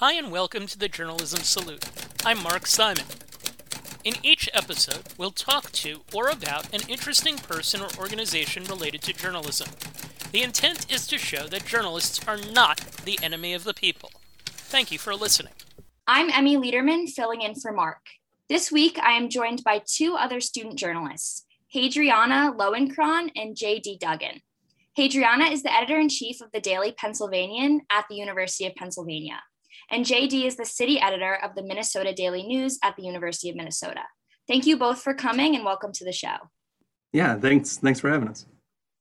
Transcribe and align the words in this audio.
Hi, 0.00 0.12
and 0.12 0.30
welcome 0.30 0.68
to 0.68 0.78
the 0.78 0.86
Journalism 0.88 1.40
Salute. 1.40 1.84
I'm 2.24 2.40
Mark 2.40 2.68
Simon. 2.68 3.02
In 4.04 4.14
each 4.22 4.48
episode, 4.54 5.02
we'll 5.18 5.32
talk 5.32 5.72
to 5.72 6.02
or 6.14 6.28
about 6.28 6.72
an 6.72 6.82
interesting 6.88 7.36
person 7.36 7.80
or 7.80 7.88
organization 7.98 8.62
related 8.62 9.02
to 9.02 9.12
journalism. 9.12 9.70
The 10.30 10.44
intent 10.44 10.88
is 10.88 11.08
to 11.08 11.18
show 11.18 11.48
that 11.48 11.66
journalists 11.66 12.20
are 12.28 12.36
not 12.36 12.78
the 13.04 13.18
enemy 13.24 13.54
of 13.54 13.64
the 13.64 13.74
people. 13.74 14.12
Thank 14.46 14.92
you 14.92 15.00
for 15.00 15.16
listening. 15.16 15.54
I'm 16.06 16.30
Emmy 16.30 16.56
Liederman, 16.56 17.08
filling 17.08 17.42
in 17.42 17.56
for 17.56 17.72
Mark. 17.72 18.06
This 18.48 18.70
week, 18.70 19.00
I 19.00 19.14
am 19.14 19.28
joined 19.28 19.64
by 19.64 19.82
two 19.84 20.14
other 20.14 20.40
student 20.40 20.78
journalists, 20.78 21.44
Hadriana 21.74 22.56
Lowenkron 22.56 23.32
and 23.34 23.56
J.D. 23.56 23.98
Duggan. 24.00 24.42
Hadriana 24.96 25.50
is 25.50 25.64
the 25.64 25.74
editor 25.74 25.98
in 25.98 26.08
chief 26.08 26.40
of 26.40 26.52
the 26.52 26.60
Daily 26.60 26.92
Pennsylvanian 26.92 27.80
at 27.90 28.04
the 28.08 28.14
University 28.14 28.64
of 28.64 28.76
Pennsylvania 28.76 29.40
and 29.90 30.04
JD 30.04 30.44
is 30.44 30.56
the 30.56 30.64
city 30.64 31.00
editor 31.00 31.34
of 31.42 31.54
the 31.54 31.62
Minnesota 31.62 32.12
Daily 32.12 32.42
News 32.42 32.78
at 32.82 32.96
the 32.96 33.02
University 33.02 33.50
of 33.50 33.56
Minnesota. 33.56 34.02
Thank 34.46 34.66
you 34.66 34.76
both 34.76 35.00
for 35.00 35.14
coming 35.14 35.54
and 35.54 35.64
welcome 35.64 35.92
to 35.92 36.04
the 36.04 36.12
show. 36.12 36.36
Yeah, 37.12 37.36
thanks. 37.36 37.78
Thanks 37.78 38.00
for 38.00 38.10
having 38.10 38.28
us. 38.28 38.46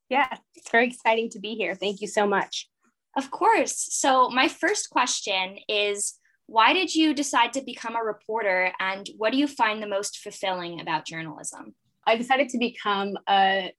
Yeah, 0.09 0.27
it's 0.55 0.71
very 0.71 0.87
exciting 0.87 1.29
to 1.31 1.39
be 1.39 1.55
here. 1.55 1.75
Thank 1.75 2.01
you 2.01 2.07
so 2.07 2.25
much. 2.25 2.69
Of 3.17 3.31
course. 3.31 3.87
So, 3.91 4.29
my 4.29 4.47
first 4.47 4.89
question 4.89 5.57
is 5.67 6.15
why 6.45 6.73
did 6.73 6.95
you 6.95 7.13
decide 7.13 7.51
to 7.53 7.61
become 7.61 7.95
a 7.95 8.03
reporter 8.03 8.71
and 8.79 9.09
what 9.17 9.33
do 9.33 9.37
you 9.37 9.47
find 9.47 9.83
the 9.83 9.87
most 9.87 10.19
fulfilling 10.19 10.79
about 10.79 11.05
journalism? 11.05 11.75
I 12.05 12.15
decided 12.15 12.49
to 12.49 12.57
become 12.57 13.17
a 13.27 13.73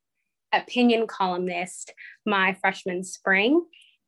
opinion 0.52 1.06
columnist 1.06 1.92
my 2.26 2.54
freshman 2.60 3.04
spring 3.04 3.64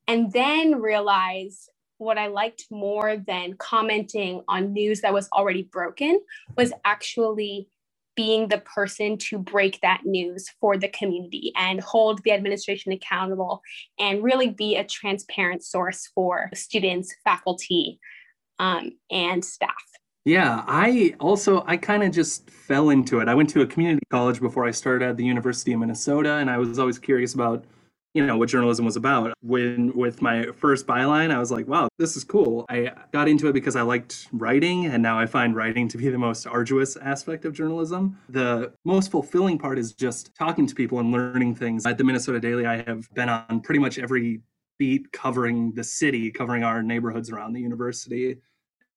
and 0.09 0.33
then 0.33 0.81
realized 0.81 1.71
what 2.01 2.19
I 2.19 2.29
liked 2.29 2.65
more 2.71 3.17
than 3.17 3.55
commenting 3.55 4.43
on 4.49 4.73
news 4.73 5.03
that 5.03 5.13
was 5.13 5.29
already 5.33 5.65
broken 5.65 6.21
was 6.57 6.73
actually 6.85 7.69
being 8.17 8.49
the 8.49 8.59
person 8.59 9.17
to 9.17 9.39
break 9.39 9.81
that 9.81 10.03
news 10.05 10.49
for 10.61 10.77
the 10.77 10.89
community 10.89 11.53
and 11.57 11.81
hold 11.81 12.23
the 12.25 12.33
administration 12.33 12.93
accountable 12.93 13.63
and 13.99 14.23
really 14.23 14.51
be 14.51 14.77
a 14.77 14.85
transparent 14.85 15.63
source 15.63 16.11
for 16.15 16.51
students, 16.55 17.15
faculty, 17.25 18.01
um, 18.59 18.91
and 19.11 19.45
staff. 19.45 19.71
Yeah, 20.25 20.65
I 20.67 21.15
also 21.19 21.65
I 21.67 21.79
kind 21.79 22.03
of 22.03 22.13
just 22.13 22.51
fell 22.51 22.91
into 22.91 23.21
it. 23.21 23.29
I 23.29 23.35
went 23.35 23.49
to 23.51 23.63
a 23.63 23.67
community 23.67 24.05
college 24.11 24.41
before 24.41 24.67
I 24.67 24.71
started 24.71 25.09
at 25.09 25.17
the 25.17 25.25
University 25.25 25.73
of 25.73 25.81
Minnesota, 25.81 26.35
and 26.35 26.51
I 26.51 26.59
was 26.59 26.79
always 26.79 26.99
curious 26.99 27.33
about 27.33 27.65
you 28.15 28.27
know 28.27 28.37
what 28.37 28.49
journalism 28.49 28.85
was 28.85 28.97
about. 28.97 29.33
When 29.41 29.95
with 29.97 30.21
my 30.21 30.47
first 30.57 30.87
byline 30.87 31.31
i 31.31 31.39
was 31.39 31.51
like 31.51 31.67
wow 31.69 31.89
this 31.99 32.17
is 32.17 32.25
cool. 32.25 32.65
I 32.69 32.93
got 33.13 33.29
into 33.29 33.49
it 33.49 33.53
because 33.53 33.77
i 33.77 33.83
liked 33.83 34.29
writing 34.33 34.87
and 34.87 35.03
now 35.03 35.19
i 35.19 35.27
find 35.27 35.55
writing 35.55 35.89
to 35.89 35.99
be 35.99 36.09
the 36.09 36.19
most 36.19 36.47
arduous 36.47 36.97
aspect 36.97 37.45
of 37.45 37.53
journalism. 37.53 38.19
The 38.29 38.73
most 38.85 39.11
fulfilling 39.11 39.59
part 39.59 39.79
is 39.79 39.93
just 39.93 40.35
talking 40.35 40.67
to 40.67 40.75
people 40.75 40.99
and 40.99 41.13
learning 41.13 41.55
things. 41.55 41.87
At 41.87 41.99
the 41.99 42.05
minnesota 42.05 42.41
daily 42.41 42.67
i 42.67 42.83
have 42.83 43.13
been 43.15 43.29
on 43.29 43.61
pretty 43.61 43.81
much 43.81 43.99
every 43.99 44.41
beat 44.79 45.13
covering 45.13 45.73
the 45.75 45.85
city 45.85 46.31
covering 46.31 46.65
our 46.65 46.83
neighborhoods 46.83 47.31
around 47.31 47.53
the 47.53 47.61
university. 47.61 48.39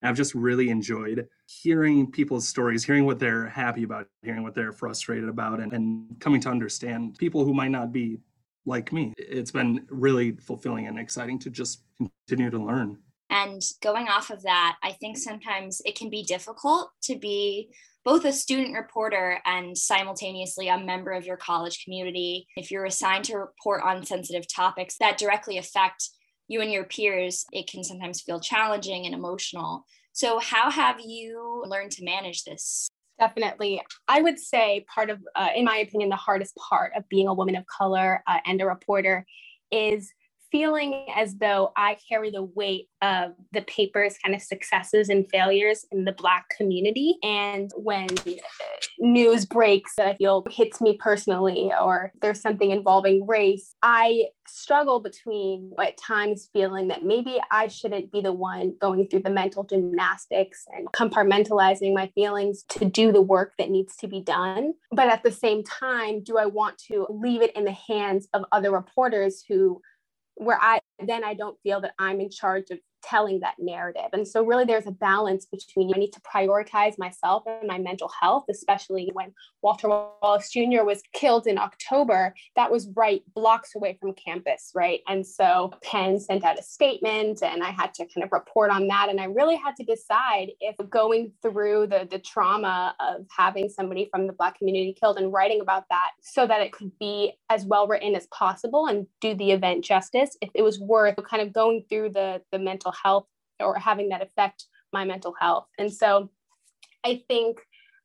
I've 0.02 0.18
just 0.18 0.36
really 0.36 0.70
enjoyed 0.70 1.30
hearing 1.46 2.12
people's 2.12 2.48
stories, 2.48 2.84
hearing 2.84 3.06
what 3.06 3.20
they're 3.20 3.48
happy 3.48 3.84
about, 3.84 4.08
hearing 4.22 4.44
what 4.44 4.54
they're 4.54 4.74
frustrated 4.74 5.30
about, 5.30 5.62
and, 5.62 5.72
and 5.72 6.20
coming 6.20 6.42
to 6.42 6.50
understand 6.50 7.18
people 7.18 7.46
who 7.46 7.54
might 7.54 7.72
not 7.72 7.94
be 7.94 8.20
like 8.66 8.92
me. 8.92 9.14
It's 9.18 9.52
been 9.52 9.86
really 9.90 10.32
fulfilling 10.32 10.88
and 10.88 11.00
exciting 11.00 11.40
to 11.40 11.50
just 11.50 11.84
continue 11.98 12.50
to 12.50 12.60
learn. 12.60 12.98
And 13.30 13.62
going 13.82 14.08
off 14.08 14.30
of 14.30 14.44
that, 14.44 14.78
I 14.84 14.92
think 14.92 15.18
sometimes 15.18 15.82
it 15.86 15.98
can 15.98 16.10
be 16.10 16.24
difficult 16.24 16.92
to 17.04 17.18
be 17.18 17.70
both 18.06 18.26
a 18.26 18.34
student 18.34 18.76
reporter 18.76 19.40
and 19.46 19.78
simultaneously 19.78 20.68
a 20.68 20.78
member 20.78 21.12
of 21.12 21.26
your 21.26 21.38
college 21.38 21.84
community. 21.84 22.48
If 22.58 22.70
you're 22.70 22.86
assigned 22.86 23.26
to 23.26 23.38
report 23.38 23.82
on 23.84 24.06
sensitive 24.06 24.46
topics 24.54 24.98
that 25.00 25.18
directly 25.18 25.58
affect 25.58 26.10
you 26.48 26.62
and 26.62 26.72
your 26.72 26.84
peers, 26.84 27.46
it 27.52 27.68
can 27.68 27.84
sometimes 27.84 28.22
feel 28.22 28.40
challenging 28.40 29.06
and 29.06 29.16
emotional. 29.16 29.86
So, 30.12 30.38
how 30.40 30.70
have 30.70 31.00
you 31.00 31.64
learned 31.66 31.92
to 31.92 32.04
manage 32.04 32.44
this? 32.44 32.90
Definitely. 33.20 33.82
I 34.08 34.22
would 34.22 34.40
say 34.40 34.86
part 34.94 35.10
of, 35.10 35.20
uh, 35.36 35.50
in 35.56 35.66
my 35.66 35.78
opinion, 35.78 36.10
the 36.10 36.16
hardest 36.16 36.56
part 36.56 36.92
of 36.96 37.08
being 37.10 37.28
a 37.28 37.34
woman 37.34 37.56
of 37.56 37.66
color 37.68 38.24
uh, 38.28 38.40
and 38.46 38.62
a 38.62 38.66
reporter 38.66 39.26
is 39.72 40.12
feeling 40.54 41.08
as 41.16 41.36
though 41.38 41.72
I 41.76 41.98
carry 42.08 42.30
the 42.30 42.44
weight 42.44 42.88
of 43.02 43.32
the 43.52 43.64
paper's 43.64 44.18
kind 44.24 44.36
of 44.36 44.42
successes 44.42 45.10
and 45.10 45.28
failures 45.32 45.86
in 45.92 46.06
the 46.06 46.12
Black 46.12 46.46
community. 46.56 47.18
And 47.24 47.72
when 47.76 48.08
news 49.00 49.46
breaks 49.46 49.96
that 49.98 50.08
I 50.08 50.14
feel 50.16 50.46
hits 50.50 50.80
me 50.80 50.96
personally, 50.98 51.72
or 51.82 52.14
there's 52.22 52.40
something 52.40 52.70
involving 52.70 53.26
race, 53.26 53.76
I 53.82 54.26
struggle 54.48 55.00
between 55.00 55.72
at 55.82 55.98
times 55.98 56.50
feeling 56.54 56.90
that 56.90 57.04
maybe 57.04 57.40
I 57.52 57.68
shouldn't 57.68 58.12
be 58.12 58.22
the 58.22 58.34
one 58.34 58.76
going 58.80 59.08
through 59.08 59.22
the 59.22 59.30
mental 59.32 59.64
gymnastics 59.64 60.66
and 60.72 60.88
compartmentalizing 60.92 61.94
my 61.96 62.12
feelings 62.14 62.64
to 62.70 62.86
do 62.86 63.12
the 63.12 63.22
work 63.22 63.54
that 63.58 63.72
needs 63.72 63.96
to 63.98 64.08
be 64.08 64.22
done. 64.22 64.74
But 64.92 65.08
at 65.08 65.24
the 65.24 65.32
same 65.32 65.64
time, 65.64 66.22
do 66.24 66.38
I 66.38 66.46
want 66.46 66.78
to 66.90 67.08
leave 67.10 67.42
it 67.42 67.56
in 67.56 67.66
the 67.66 67.72
hands 67.72 68.28
of 68.34 68.44
other 68.52 68.72
reporters 68.72 69.44
who 69.48 69.82
where 70.36 70.60
I 70.62 70.80
then 71.06 71.24
I 71.24 71.34
don't 71.36 71.58
feel 71.64 71.82
that 71.82 71.94
I'm 72.00 72.22
in 72.22 72.30
charge 72.30 72.72
of 72.72 72.80
telling 73.04 73.40
that 73.42 73.56
narrative. 73.60 74.10
And 74.14 74.28
so, 74.28 74.44
really, 74.44 74.66
there's 74.66 74.88
a 74.88 74.92
balance 74.92 75.46
between 75.46 75.92
I 75.94 76.00
need 76.00 76.14
to 76.14 76.22
prioritize 76.22 76.98
myself 76.98 77.44
and 77.46 77.68
my 77.68 77.78
mental 77.78 78.12
health, 78.20 78.46
especially 78.50 79.10
when 79.14 79.34
Walter 79.62 79.88
Wallace 79.90 80.50
Jr. 80.50 80.84
was 80.84 81.02
killed 81.14 81.48
in 81.48 81.58
October. 81.58 82.34
That 82.56 82.72
was 82.72 82.90
right 82.96 83.22
blocks 83.34 83.76
away 83.76 83.98
from 84.00 84.14
campus, 84.14 84.72
right? 84.74 85.02
And 85.08 85.26
so, 85.26 85.72
Penn 85.84 86.20
sent 86.20 86.44
out 86.44 86.60
a 86.60 86.64
statement, 86.64 87.44
and 87.44 87.64
I 87.64 87.70
had 87.70 87.94
to 87.96 88.06
kind 88.06 88.24
of 88.24 88.32
report 88.32 88.72
on 88.72 88.88
that. 88.88 89.08
And 89.10 89.20
I 89.20 89.26
really 89.26 89.56
had 89.56 89.76
to 89.78 89.84
decide 89.84 90.50
if 90.60 90.76
going 90.90 91.32
through 91.42 91.88
the, 91.88 92.08
the 92.10 92.20
trauma 92.20 92.96
of 93.00 93.26
having 93.36 93.70
somebody 93.70 94.08
from 94.12 94.28
the 94.28 94.34
Black 94.34 94.58
community 94.58 94.96
killed 95.00 95.18
and 95.18 95.34
writing 95.34 95.62
about 95.62 95.86
that 95.90 96.12
so 96.22 96.48
that 96.48 96.62
it 96.62 96.72
could 96.72 96.92
be 97.00 97.34
as 97.50 97.66
well 97.66 97.88
written 97.88 98.16
as 98.16 98.28
possible 98.28 98.88
and 98.88 99.08
do 99.22 99.36
the 99.36 99.52
event 99.52 99.84
justice, 99.84 100.38
if 100.42 100.50
it 100.54 100.62
was 100.62 100.80
worth 100.80 101.16
kind 101.30 101.42
of 101.42 101.54
going 101.54 101.84
through 101.90 102.10
the, 102.10 102.42
the 102.52 102.60
mental 102.60 102.93
health 102.94 103.28
or 103.60 103.78
having 103.78 104.10
that 104.10 104.22
affect 104.22 104.66
my 104.92 105.06
mental 105.06 105.34
health. 105.40 105.68
And 105.78 105.92
so 105.92 106.30
I 107.04 107.24
think 107.28 107.60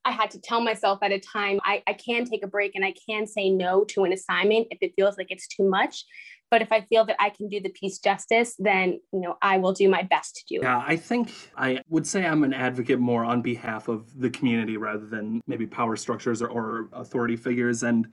I 0.04 0.10
had 0.10 0.31
to 0.31 0.41
tell 0.41 0.60
myself 0.60 1.00
at 1.03 1.12
a 1.12 1.21
time 1.21 1.60
I, 1.65 1.82
I 1.87 1.93
can 1.93 2.25
take 2.25 2.44
a 2.44 2.49
break 2.49 2.75
and 2.75 2.84
I 2.84 2.94
can 3.09 3.27
say 3.27 3.50
no 3.50 3.84
to 3.91 4.04
an 4.04 4.12
assignment 4.12 4.69
if 4.71 4.78
it 4.81 4.93
feels 4.97 5.19
like 5.19 5.27
it's 5.31 5.47
too 5.48 5.69
much. 5.69 6.04
But 6.50 6.62
if 6.62 6.72
I 6.72 6.81
feel 6.81 7.04
that 7.04 7.16
I 7.21 7.28
can 7.28 7.48
do 7.50 7.60
the 7.60 7.69
piece 7.69 7.98
justice, 7.98 8.54
then 8.59 9.00
you 9.12 9.21
know 9.21 9.37
I 9.43 9.59
will 9.59 9.75
do 9.75 9.87
my 9.88 10.03
best 10.03 10.37
to 10.37 10.44
do 10.48 10.60
it. 10.62 10.65
Yeah, 10.65 10.82
I 10.87 10.97
think 10.97 11.31
I 11.59 11.82
would 11.91 12.06
say 12.06 12.25
I'm 12.25 12.43
an 12.43 12.54
advocate 12.54 12.98
more 12.98 13.22
on 13.22 13.43
behalf 13.43 13.88
of 13.88 14.19
the 14.19 14.31
community 14.31 14.78
rather 14.78 15.04
than 15.04 15.43
maybe 15.47 15.66
power 15.66 15.94
structures 15.94 16.41
or, 16.41 16.48
or 16.48 16.88
authority 16.94 17.37
figures. 17.37 17.82
And 17.82 18.09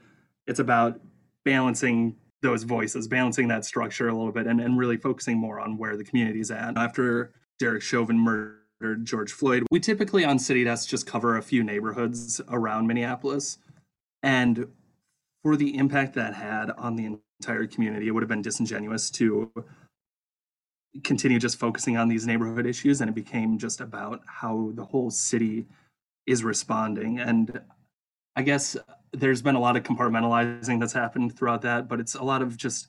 it's 0.48 0.60
about 0.60 1.00
balancing 1.46 2.18
those 2.46 2.64
voices, 2.64 3.08
balancing 3.08 3.48
that 3.48 3.66
structure 3.66 4.08
a 4.08 4.14
little 4.14 4.32
bit 4.32 4.48
and, 4.48 4.62
and 4.62 4.78
really 4.78 4.98
focusing 4.98 5.38
more 5.38 5.60
on 5.60 5.78
where 5.78 5.98
the 5.98 6.04
community's 6.04 6.52
at. 6.52 6.78
After 6.78 7.34
Derek 7.60 7.82
Chauvin 7.82 8.18
murdered 8.20 9.04
George 9.04 9.32
Floyd, 9.32 9.64
we 9.72 9.80
typically 9.80 10.24
on 10.24 10.38
City 10.38 10.64
Desk 10.64 10.88
just 10.88 11.08
cover 11.08 11.38
a 11.38 11.42
few 11.42 11.64
neighborhoods 11.64 12.40
around 12.50 12.88
Minneapolis. 12.88 13.58
And 14.22 14.68
for 15.44 15.56
the 15.56 15.76
impact 15.76 16.14
that 16.16 16.34
had 16.36 16.72
on 16.72 16.96
the 16.96 17.18
entire 17.42 17.68
community, 17.68 18.08
it 18.08 18.12
would 18.12 18.24
have 18.24 18.30
been 18.30 18.42
disingenuous 18.42 19.10
to 19.12 19.52
continue 21.04 21.40
just 21.40 21.60
focusing 21.60 21.98
on 21.98 22.08
these 22.08 22.26
neighborhood 22.26 22.66
issues. 22.66 23.02
And 23.02 23.10
it 23.10 23.14
became 23.14 23.58
just 23.58 23.82
about 23.82 24.22
how 24.28 24.72
the 24.76 24.86
whole 24.86 25.12
city 25.12 25.66
is 26.28 26.44
responding. 26.44 27.20
And 27.20 27.62
I 28.36 28.42
guess 28.44 28.78
there's 29.14 29.42
been 29.42 29.56
a 29.56 29.60
lot 29.60 29.76
of 29.78 29.84
compartmentalizing 29.84 30.80
that's 30.80 30.94
happened 30.94 31.38
throughout 31.38 31.62
that, 31.62 31.88
but 31.88 32.00
it's 32.00 32.16
a 32.16 32.24
lot 32.24 32.42
of 32.42 32.58
just 32.58 32.88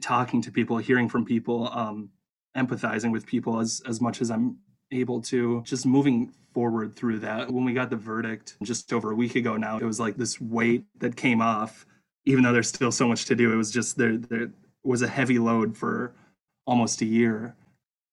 talking 0.00 0.40
to 0.42 0.50
people, 0.50 0.78
hearing 0.78 1.08
from 1.08 1.24
people, 1.24 1.68
um, 1.72 2.10
empathizing 2.56 3.12
with 3.12 3.26
people 3.26 3.58
as 3.60 3.82
as 3.86 4.00
much 4.00 4.20
as 4.20 4.30
I'm 4.30 4.56
able 4.90 5.20
to. 5.22 5.62
Just 5.62 5.86
moving 5.86 6.32
forward 6.54 6.94
through 6.94 7.18
that. 7.20 7.50
When 7.50 7.64
we 7.64 7.72
got 7.72 7.90
the 7.90 7.96
verdict 7.96 8.56
just 8.62 8.92
over 8.92 9.10
a 9.10 9.14
week 9.14 9.36
ago 9.36 9.56
now, 9.56 9.78
it 9.78 9.84
was 9.84 10.00
like 10.00 10.16
this 10.16 10.40
weight 10.40 10.84
that 10.98 11.16
came 11.16 11.40
off, 11.40 11.86
even 12.26 12.42
though 12.42 12.52
there's 12.52 12.68
still 12.68 12.92
so 12.92 13.08
much 13.08 13.24
to 13.26 13.34
do. 13.34 13.52
It 13.52 13.56
was 13.56 13.70
just 13.70 13.96
there 13.96 14.16
there 14.16 14.50
was 14.84 15.02
a 15.02 15.08
heavy 15.08 15.38
load 15.38 15.76
for 15.76 16.14
almost 16.66 17.00
a 17.02 17.06
year. 17.06 17.56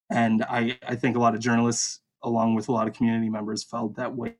And 0.09 0.43
I, 0.43 0.77
I 0.87 0.95
think 0.95 1.15
a 1.15 1.19
lot 1.19 1.35
of 1.35 1.39
journalists, 1.39 1.99
along 2.23 2.55
with 2.55 2.67
a 2.67 2.71
lot 2.71 2.87
of 2.87 2.93
community 2.93 3.29
members, 3.29 3.63
felt 3.63 3.95
that 3.95 4.15
weight 4.15 4.37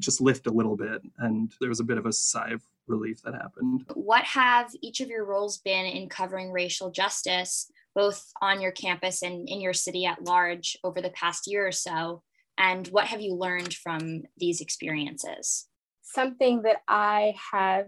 just 0.00 0.20
lift 0.20 0.46
a 0.46 0.52
little 0.52 0.76
bit. 0.76 1.02
And 1.18 1.52
there 1.60 1.68
was 1.68 1.80
a 1.80 1.84
bit 1.84 1.98
of 1.98 2.06
a 2.06 2.12
sigh 2.12 2.50
of 2.50 2.62
relief 2.86 3.22
that 3.22 3.34
happened. 3.34 3.84
What 3.94 4.24
have 4.24 4.70
each 4.82 5.00
of 5.00 5.08
your 5.08 5.24
roles 5.24 5.58
been 5.58 5.86
in 5.86 6.08
covering 6.08 6.52
racial 6.52 6.90
justice 6.90 7.70
both 7.94 8.30
on 8.40 8.60
your 8.60 8.72
campus 8.72 9.22
and 9.22 9.48
in 9.48 9.60
your 9.60 9.72
city 9.72 10.06
at 10.06 10.22
large 10.22 10.76
over 10.84 11.00
the 11.00 11.10
past 11.10 11.46
year 11.46 11.66
or 11.66 11.72
so? 11.72 12.22
And 12.58 12.86
what 12.88 13.06
have 13.06 13.20
you 13.20 13.34
learned 13.34 13.74
from 13.74 14.22
these 14.36 14.60
experiences? 14.60 15.66
Something 16.02 16.62
that 16.62 16.82
I 16.88 17.34
have 17.52 17.86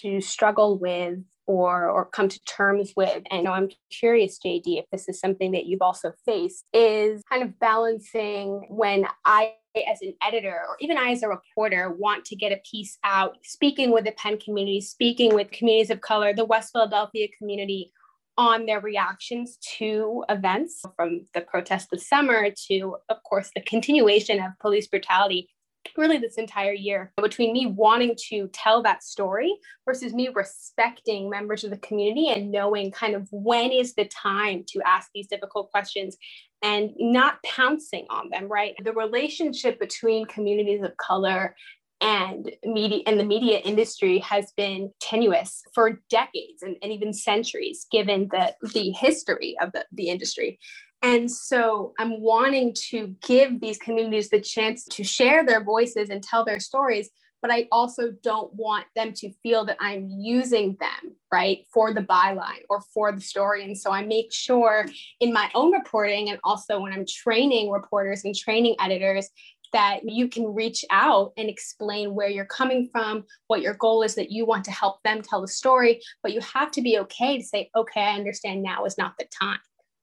to 0.00 0.20
struggle 0.20 0.78
with 0.78 1.18
or 1.46 1.90
or 1.90 2.04
come 2.04 2.28
to 2.28 2.40
terms 2.44 2.92
with 2.96 3.22
and 3.30 3.48
i'm 3.48 3.68
curious 3.90 4.38
jd 4.38 4.78
if 4.78 4.84
this 4.92 5.08
is 5.08 5.18
something 5.18 5.50
that 5.50 5.66
you've 5.66 5.82
also 5.82 6.12
faced 6.24 6.64
is 6.72 7.20
kind 7.28 7.42
of 7.42 7.58
balancing 7.58 8.64
when 8.68 9.04
i 9.24 9.52
as 9.74 10.02
an 10.02 10.14
editor 10.22 10.60
or 10.68 10.76
even 10.80 10.98
I 10.98 11.10
as 11.10 11.22
a 11.22 11.28
reporter 11.28 11.90
want 11.90 12.24
to 12.26 12.36
get 12.36 12.52
a 12.52 12.60
piece 12.70 12.98
out, 13.04 13.38
speaking 13.42 13.90
with 13.90 14.04
the 14.04 14.12
Penn 14.12 14.38
community, 14.38 14.80
speaking 14.80 15.34
with 15.34 15.50
communities 15.50 15.90
of 15.90 16.00
color, 16.00 16.34
the 16.34 16.44
West 16.44 16.72
Philadelphia 16.72 17.28
community 17.38 17.92
on 18.38 18.66
their 18.66 18.80
reactions 18.80 19.58
to 19.78 20.24
events 20.28 20.82
from 20.96 21.26
the 21.34 21.42
protest 21.42 21.88
this 21.90 22.08
summer 22.08 22.48
to, 22.68 22.96
of 23.08 23.22
course, 23.24 23.50
the 23.54 23.62
continuation 23.62 24.40
of 24.40 24.52
police 24.60 24.86
brutality 24.86 25.48
really 25.96 26.18
this 26.18 26.36
entire 26.36 26.72
year. 26.72 27.12
Between 27.20 27.52
me 27.52 27.66
wanting 27.66 28.14
to 28.28 28.48
tell 28.52 28.82
that 28.82 29.02
story 29.02 29.52
versus 29.84 30.14
me 30.14 30.28
respecting 30.32 31.28
members 31.28 31.64
of 31.64 31.70
the 31.70 31.78
community 31.78 32.28
and 32.28 32.50
knowing 32.50 32.90
kind 32.90 33.14
of 33.14 33.28
when 33.30 33.72
is 33.72 33.94
the 33.94 34.04
time 34.06 34.64
to 34.68 34.80
ask 34.86 35.10
these 35.14 35.26
difficult 35.26 35.70
questions 35.70 36.16
and 36.62 36.90
not 36.98 37.42
pouncing 37.42 38.06
on 38.08 38.30
them, 38.30 38.48
right? 38.48 38.74
The 38.84 38.92
relationship 38.92 39.80
between 39.80 40.26
communities 40.26 40.82
of 40.82 40.96
color 40.96 41.56
and 42.02 42.50
media 42.64 43.00
and 43.06 43.18
the 43.18 43.24
media 43.24 43.58
industry 43.60 44.18
has 44.18 44.52
been 44.56 44.90
tenuous 45.00 45.62
for 45.72 46.00
decades 46.10 46.62
and, 46.62 46.76
and 46.82 46.92
even 46.92 47.12
centuries 47.12 47.86
given 47.90 48.28
the, 48.32 48.54
the 48.74 48.90
history 48.90 49.56
of 49.62 49.70
the, 49.72 49.86
the 49.92 50.08
industry 50.08 50.58
and 51.02 51.30
so 51.30 51.92
i'm 52.00 52.20
wanting 52.20 52.74
to 52.74 53.14
give 53.22 53.60
these 53.60 53.78
communities 53.78 54.30
the 54.30 54.40
chance 54.40 54.84
to 54.84 55.04
share 55.04 55.46
their 55.46 55.62
voices 55.62 56.10
and 56.10 56.22
tell 56.24 56.44
their 56.44 56.58
stories 56.58 57.08
but 57.42 57.50
I 57.50 57.66
also 57.72 58.12
don't 58.22 58.54
want 58.54 58.86
them 58.94 59.12
to 59.14 59.32
feel 59.42 59.64
that 59.66 59.76
I'm 59.80 60.08
using 60.08 60.76
them, 60.80 61.16
right, 61.32 61.66
for 61.74 61.92
the 61.92 62.00
byline 62.02 62.62
or 62.70 62.80
for 62.94 63.12
the 63.12 63.20
story. 63.20 63.64
And 63.64 63.76
so 63.76 63.90
I 63.90 64.06
make 64.06 64.32
sure 64.32 64.86
in 65.20 65.32
my 65.32 65.50
own 65.54 65.72
reporting 65.72 66.30
and 66.30 66.38
also 66.44 66.80
when 66.80 66.92
I'm 66.92 67.04
training 67.04 67.70
reporters 67.70 68.24
and 68.24 68.34
training 68.34 68.76
editors 68.80 69.28
that 69.72 70.00
you 70.04 70.28
can 70.28 70.54
reach 70.54 70.84
out 70.90 71.32
and 71.36 71.48
explain 71.48 72.14
where 72.14 72.28
you're 72.28 72.44
coming 72.44 72.88
from, 72.92 73.24
what 73.48 73.62
your 73.62 73.74
goal 73.74 74.02
is 74.02 74.14
that 74.14 74.30
you 74.30 74.46
want 74.46 74.64
to 74.66 74.70
help 74.70 75.02
them 75.02 75.22
tell 75.22 75.40
the 75.40 75.48
story, 75.48 76.00
but 76.22 76.32
you 76.32 76.40
have 76.40 76.70
to 76.70 76.82
be 76.82 76.98
okay 76.98 77.38
to 77.38 77.44
say, 77.44 77.70
okay, 77.74 78.02
I 78.02 78.14
understand 78.14 78.62
now 78.62 78.84
is 78.84 78.98
not 78.98 79.14
the 79.18 79.26
time 79.42 79.58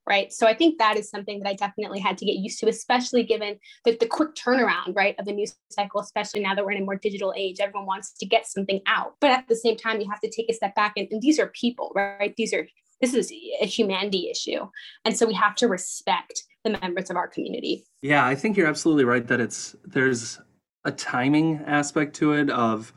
right? 0.09 0.33
So 0.33 0.47
I 0.47 0.55
think 0.55 0.79
that 0.79 0.97
is 0.97 1.09
something 1.09 1.39
that 1.39 1.47
I 1.47 1.53
definitely 1.53 1.99
had 1.99 2.17
to 2.17 2.25
get 2.25 2.35
used 2.35 2.59
to, 2.59 2.67
especially 2.67 3.23
given 3.23 3.59
the, 3.85 3.95
the 3.95 4.07
quick 4.07 4.33
turnaround, 4.35 4.95
right, 4.95 5.15
of 5.19 5.25
the 5.25 5.31
news 5.31 5.55
cycle, 5.69 6.01
especially 6.01 6.41
now 6.41 6.55
that 6.55 6.65
we're 6.65 6.71
in 6.71 6.81
a 6.81 6.85
more 6.85 6.95
digital 6.95 7.33
age. 7.37 7.59
Everyone 7.59 7.85
wants 7.85 8.13
to 8.13 8.25
get 8.25 8.47
something 8.47 8.81
out. 8.87 9.13
But 9.21 9.31
at 9.31 9.47
the 9.47 9.55
same 9.55 9.77
time, 9.77 10.01
you 10.01 10.09
have 10.09 10.19
to 10.21 10.29
take 10.29 10.49
a 10.49 10.53
step 10.53 10.73
back 10.75 10.93
and, 10.97 11.07
and 11.11 11.21
these 11.21 11.39
are 11.39 11.47
people, 11.47 11.91
right? 11.95 12.33
These 12.35 12.53
are 12.53 12.67
this 13.01 13.13
is 13.13 13.31
a 13.61 13.65
humanity 13.65 14.29
issue. 14.29 14.67
And 15.05 15.15
so 15.15 15.25
we 15.25 15.33
have 15.33 15.55
to 15.55 15.67
respect 15.67 16.43
the 16.65 16.71
members 16.81 17.09
of 17.09 17.15
our 17.15 17.29
community. 17.29 17.85
Yeah, 18.01 18.25
I 18.25 18.35
think 18.35 18.57
you're 18.57 18.67
absolutely 18.67 19.05
right 19.05 19.25
that 19.27 19.39
it's 19.39 19.73
there's 19.85 20.39
a 20.83 20.91
timing 20.91 21.61
aspect 21.65 22.15
to 22.17 22.33
it 22.33 22.49
of 22.49 22.91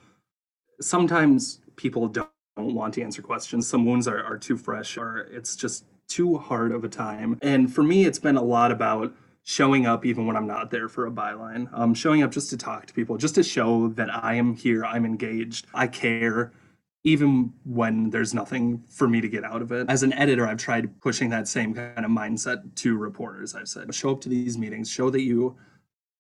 sometimes 0.81 1.61
people 1.77 2.09
don't 2.09 2.31
want 2.57 2.95
to 2.95 3.03
answer 3.03 3.23
questions. 3.23 3.69
Some 3.69 3.87
wounds 3.87 4.09
are, 4.09 4.23
are 4.25 4.39
too 4.39 4.57
fresh 4.57 4.97
or 4.97 5.29
it's 5.31 5.55
just 5.55 5.85
too 6.13 6.37
hard 6.37 6.73
of 6.73 6.85
a 6.85 6.89
time. 6.89 7.39
And 7.41 7.73
for 7.73 7.83
me, 7.83 8.05
it's 8.05 8.19
been 8.19 8.37
a 8.37 8.43
lot 8.43 8.71
about 8.71 9.15
showing 9.45 9.87
up 9.87 10.05
even 10.05 10.27
when 10.27 10.37
I'm 10.37 10.47
not 10.47 10.71
there 10.71 10.89
for 10.89 11.07
a 11.07 11.11
byline. 11.11 11.69
Um, 11.73 11.95
showing 11.95 12.23
up 12.23 12.31
just 12.31 12.51
to 12.51 12.57
talk 12.57 12.87
to 12.87 12.95
people, 12.95 13.17
just 13.17 13.35
to 13.37 13.43
show 13.43 13.89
that 13.89 14.15
I 14.15 14.35
am 14.35 14.55
here, 14.55 14.85
I'm 14.85 15.07
engaged, 15.07 15.67
I 15.75 15.87
care, 15.87 16.53
even 17.05 17.53
when 17.65 18.11
there's 18.11 18.35
nothing 18.35 18.85
for 18.89 19.09
me 19.09 19.21
to 19.21 19.29
get 19.29 19.43
out 19.43 19.63
of 19.63 19.73
it. 19.73 19.89
As 19.89 20.03
an 20.03 20.13
editor, 20.13 20.47
I've 20.47 20.59
tried 20.59 21.01
pushing 21.01 21.31
that 21.31 21.49
same 21.49 21.75
kind 21.75 22.05
of 22.05 22.11
mindset 22.11 22.75
to 22.77 22.97
reporters. 22.97 23.55
I've 23.55 23.69
said, 23.69 23.93
show 23.95 24.13
up 24.13 24.21
to 24.21 24.29
these 24.29 24.59
meetings, 24.59 24.91
show 24.91 25.11
that 25.11 25.23
you 25.23 25.57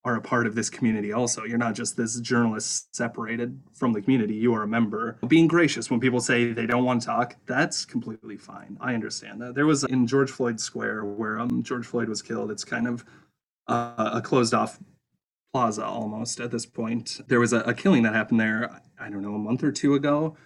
are 0.04 0.16
a 0.16 0.20
part 0.20 0.46
of 0.46 0.54
this 0.54 0.68
community 0.68 1.12
also. 1.12 1.44
You're 1.44 1.58
not 1.58 1.74
just 1.74 1.96
this 1.96 2.18
journalist 2.20 2.94
separated 2.94 3.60
from 3.72 3.92
the 3.92 4.02
community, 4.02 4.34
you 4.34 4.52
are 4.54 4.64
a 4.64 4.68
member. 4.68 5.18
Being 5.28 5.46
gracious 5.46 5.90
when 5.90 6.00
people 6.00 6.20
say 6.20 6.52
they 6.52 6.66
don't 6.66 6.84
want 6.84 7.02
to 7.02 7.06
talk, 7.06 7.36
that's 7.46 7.84
completely 7.84 8.36
fine. 8.36 8.76
I 8.80 8.94
understand 8.94 9.40
that. 9.42 9.54
There 9.54 9.66
was 9.66 9.84
in 9.84 10.06
George 10.06 10.30
Floyd 10.30 10.60
Square 10.60 11.04
where 11.04 11.38
um, 11.38 11.62
George 11.62 11.86
Floyd 11.86 12.08
was 12.08 12.20
killed, 12.20 12.50
it's 12.50 12.64
kind 12.64 12.88
of 12.88 13.04
uh, 13.68 14.10
a 14.14 14.20
closed 14.20 14.54
off 14.54 14.78
plaza 15.52 15.84
almost 15.84 16.40
at 16.40 16.50
this 16.50 16.66
point. 16.66 17.20
There 17.28 17.38
was 17.38 17.52
a, 17.52 17.60
a 17.60 17.74
killing 17.74 18.02
that 18.02 18.14
happened 18.14 18.40
there, 18.40 18.80
I 18.98 19.08
don't 19.08 19.22
know, 19.22 19.34
a 19.34 19.38
month 19.38 19.62
or 19.62 19.70
two 19.70 19.94
ago. 19.94 20.36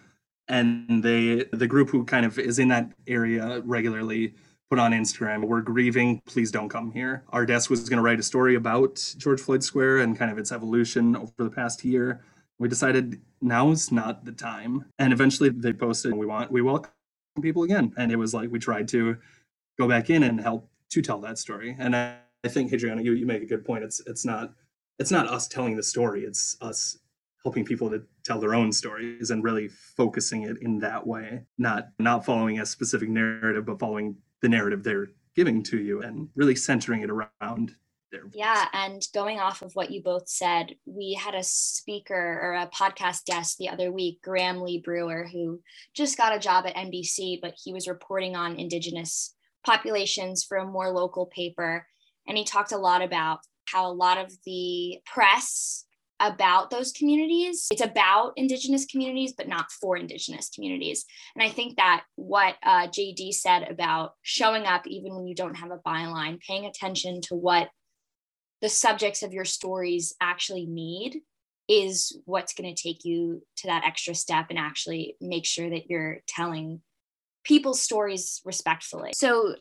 And 0.49 1.03
they, 1.03 1.45
the 1.53 1.67
group 1.67 1.91
who 1.91 2.05
kind 2.05 2.27
of 2.27 2.39
is 2.39 2.59
in 2.59 2.69
that 2.69 2.93
area 3.07 3.61
regularly, 3.65 4.35
put 4.71 4.79
on 4.79 4.93
Instagram, 4.93 5.45
we're 5.45 5.61
grieving, 5.61 6.21
please 6.27 6.51
don't 6.51 6.69
come 6.69 6.91
here. 6.91 7.25
Our 7.29 7.47
desk 7.47 7.71
was 7.71 7.89
going 7.89 7.99
to 7.99 8.03
write 8.03 8.19
a 8.19 8.23
story 8.23 8.57
about 8.57 9.15
George 9.17 9.41
Floyd 9.41 9.63
Square 9.63 9.99
and 9.99 10.19
kind 10.19 10.31
of 10.31 10.39
its 10.39 10.51
evolution 10.51 11.15
over 11.17 11.33
the 11.39 11.51
past 11.51 11.85
year. 11.85 12.25
We 12.59 12.69
decided 12.69 13.21
now's 13.41 13.93
not 13.93 14.25
the 14.25 14.33
time. 14.33 14.87
And 14.99 15.13
eventually 15.13 15.51
they 15.51 15.73
posted, 15.73 16.15
we 16.15 16.27
want, 16.27 16.51
we 16.51 16.63
welcome 16.63 16.91
people 17.41 17.63
again. 17.63 17.93
And 17.97 18.11
it 18.11 18.17
was 18.17 18.35
like, 18.35 18.51
we 18.51 18.59
tried 18.59 18.89
to 18.89 19.17
go 19.79 19.89
back 19.89 20.11
in 20.11 20.25
and 20.25 20.41
help 20.41 20.69
to 20.91 21.03
tell 21.03 21.21
that 21.21 21.39
story. 21.39 21.77
And 21.79 21.95
I, 21.95 22.17
I 22.45 22.49
think, 22.49 22.73
Adriana, 22.73 23.03
you, 23.03 23.13
you 23.13 23.27
make 23.27 23.43
a 23.43 23.47
good 23.47 23.65
point. 23.65 23.85
It's, 23.85 24.01
it's 24.07 24.25
not, 24.25 24.53
it's 24.99 25.11
not 25.11 25.29
us 25.29 25.47
telling 25.47 25.77
the 25.77 25.83
story. 25.83 26.25
It's 26.25 26.57
us 26.61 26.99
helping 27.45 27.65
people 27.65 27.89
to 27.89 28.03
tell 28.25 28.41
their 28.41 28.57
own 28.57 28.73
stories 28.73 29.31
and 29.31 29.45
really 29.45 29.69
focusing 29.69 30.43
it 30.43 30.57
in 30.63 30.81
that 30.81 31.07
way 31.07 31.41
not 31.59 31.91
not 32.01 32.27
following 32.27 32.59
a 32.59 32.67
specific 32.67 33.09
narrative 33.09 33.65
but 33.65 33.79
following 33.79 34.17
the 34.43 34.49
narrative 34.49 34.83
they're 34.83 35.09
giving 35.35 35.63
to 35.63 35.79
you 35.79 36.03
and 36.03 36.29
really 36.35 36.57
centering 36.57 37.03
it 37.03 37.11
around 37.11 37.75
their 38.11 38.23
voice. 38.23 38.33
Yeah, 38.35 38.67
and 38.73 39.03
going 39.15 39.39
off 39.39 39.63
of 39.63 39.73
what 39.75 39.91
you 39.91 40.03
both 40.03 40.29
said, 40.29 40.75
we 40.87 41.15
had 41.15 41.35
a 41.35 41.43
speaker 41.43 42.15
or 42.15 42.55
a 42.55 42.69
podcast 42.69 43.25
guest 43.25 43.59
the 43.59 43.69
other 43.69 43.93
week, 43.93 44.21
Graham 44.23 44.61
Lee 44.61 44.81
Brewer, 44.81 45.29
who 45.31 45.61
just 45.95 46.17
got 46.17 46.35
a 46.35 46.39
job 46.39 46.67
at 46.67 46.77
NBC, 46.77 47.41
but 47.41 47.55
he 47.63 47.73
was 47.73 47.89
reporting 47.89 48.37
on 48.37 48.59
Indigenous 48.59 49.35
populations 49.65 50.45
for 50.45 50.59
a 50.59 50.67
more 50.67 50.91
local 50.91 51.27
paper. 51.27 51.87
And 52.29 52.37
he 52.37 52.45
talked 52.45 52.73
a 52.73 52.79
lot 52.79 53.03
about 53.03 53.41
how 53.67 53.91
a 53.91 53.93
lot 53.93 54.19
of 54.19 54.33
the 54.45 55.01
press 55.05 55.86
about 56.21 56.71
those 56.71 56.93
communities. 56.93 57.69
It's 57.71 57.83
about 57.83 58.33
Indigenous 58.37 58.87
communities, 58.87 59.35
but 59.37 59.49
not 59.49 59.71
for 59.71 59.97
Indigenous 59.97 60.49
communities. 60.49 61.05
And 61.35 61.43
I 61.43 61.51
think 61.51 61.77
that 61.77 62.05
what 62.17 62.57
uh, 62.63 62.89
JD 62.89 63.35
said 63.35 63.69
about 63.71 64.13
showing 64.23 64.65
up 64.65 64.87
even 64.87 65.15
when 65.15 65.27
you 65.27 65.35
don't 65.35 65.57
have 65.57 65.71
a 65.71 65.79
byline, 65.79 66.41
paying 66.41 66.67
attention 66.67 67.21
to 67.23 67.35
what 67.35 67.69
the 68.63 68.69
subjects 68.69 69.23
of 69.23 69.33
your 69.33 69.45
stories 69.45 70.15
actually 70.21 70.67
need 70.67 71.21
is 71.69 72.17
what's 72.25 72.55
going 72.55 72.73
to 72.73 72.83
take 72.83 73.05
you 73.05 73.43
to 73.57 73.67
that 73.67 73.85
extra 73.85 74.15
step 74.15 74.47
and 74.51 74.59
actually 74.59 75.17
make 75.21 75.45
sure 75.45 75.69
that 75.69 75.91
you're 75.91 76.19
telling 76.29 76.81
people's 77.45 77.81
stories 77.81 78.41
respectfully. 78.45 79.13
So, 79.15 79.57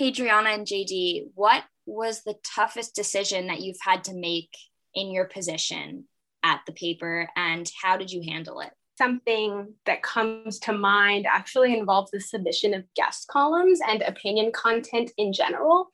Hadriana 0.00 0.54
and 0.54 0.66
JD, 0.66 1.30
what 1.34 1.64
was 1.86 2.22
the 2.22 2.34
toughest 2.44 2.94
decision 2.94 3.46
that 3.46 3.60
you've 3.60 3.76
had 3.80 4.04
to 4.04 4.14
make 4.14 4.50
in 4.96 5.12
your 5.12 5.26
position 5.26 6.04
at 6.42 6.62
the 6.66 6.72
paper 6.72 7.28
and 7.36 7.70
how 7.80 7.96
did 7.96 8.10
you 8.10 8.22
handle 8.22 8.60
it? 8.60 8.70
Something 8.98 9.74
that 9.84 10.02
comes 10.02 10.58
to 10.60 10.72
mind 10.72 11.26
actually 11.30 11.78
involves 11.78 12.10
the 12.10 12.20
submission 12.20 12.74
of 12.74 12.84
guest 12.94 13.28
columns 13.28 13.80
and 13.86 14.02
opinion 14.02 14.50
content 14.52 15.12
in 15.18 15.32
general 15.32 15.90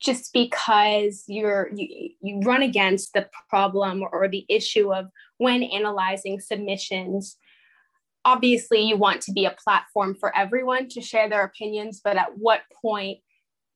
just 0.00 0.32
because 0.32 1.24
you're 1.26 1.70
you, 1.74 2.10
you 2.20 2.40
run 2.40 2.62
against 2.62 3.12
the 3.12 3.28
problem 3.50 4.04
or 4.12 4.28
the 4.28 4.46
issue 4.48 4.94
of 4.94 5.06
when 5.38 5.62
analyzing 5.62 6.40
submissions 6.40 7.36
obviously 8.24 8.80
you 8.80 8.96
want 8.96 9.20
to 9.22 9.32
be 9.32 9.44
a 9.44 9.56
platform 9.62 10.14
for 10.14 10.36
everyone 10.36 10.88
to 10.88 11.00
share 11.00 11.28
their 11.28 11.44
opinions 11.44 12.00
but 12.02 12.16
at 12.16 12.36
what 12.36 12.60
point 12.80 13.18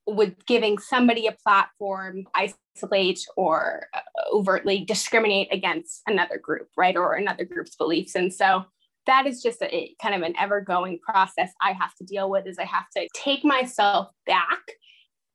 would 0.06 0.44
giving 0.46 0.78
somebody 0.78 1.26
a 1.26 1.32
platform 1.32 2.24
isolate 2.34 3.24
or 3.36 3.86
uh, 3.94 4.00
overtly 4.32 4.84
discriminate 4.84 5.48
against 5.52 6.02
another 6.06 6.38
group, 6.38 6.68
right, 6.76 6.96
or 6.96 7.14
another 7.14 7.44
group's 7.44 7.76
beliefs. 7.76 8.14
And 8.14 8.32
so 8.32 8.64
that 9.06 9.26
is 9.26 9.42
just 9.42 9.62
a, 9.62 9.94
kind 10.00 10.14
of 10.14 10.22
an 10.22 10.34
ever 10.38 10.60
going 10.60 10.98
process 10.98 11.52
I 11.60 11.72
have 11.72 11.94
to 11.96 12.04
deal 12.04 12.30
with. 12.30 12.46
Is 12.46 12.58
I 12.58 12.64
have 12.64 12.88
to 12.96 13.08
take 13.14 13.44
myself 13.44 14.08
back 14.26 14.60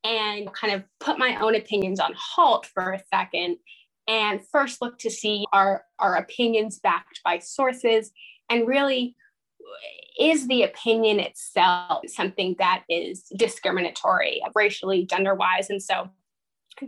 and 0.04 0.52
kind 0.52 0.74
of 0.74 0.84
put 1.00 1.18
my 1.18 1.36
own 1.40 1.54
opinions 1.54 2.00
on 2.00 2.14
halt 2.16 2.66
for 2.66 2.92
a 2.92 3.02
second 3.12 3.56
and 4.06 4.40
first 4.50 4.80
look 4.80 4.98
to 4.98 5.10
see 5.10 5.44
are 5.52 5.84
our 5.98 6.16
opinions 6.16 6.78
backed 6.78 7.20
by 7.24 7.38
sources 7.38 8.10
and 8.48 8.66
really 8.66 9.14
is 10.18 10.48
the 10.48 10.62
opinion 10.62 11.20
itself 11.20 12.02
something 12.08 12.56
that 12.58 12.82
is 12.88 13.22
discriminatory 13.36 14.40
racially 14.54 15.04
gender 15.04 15.34
wise 15.34 15.70
and 15.70 15.82
so 15.82 16.08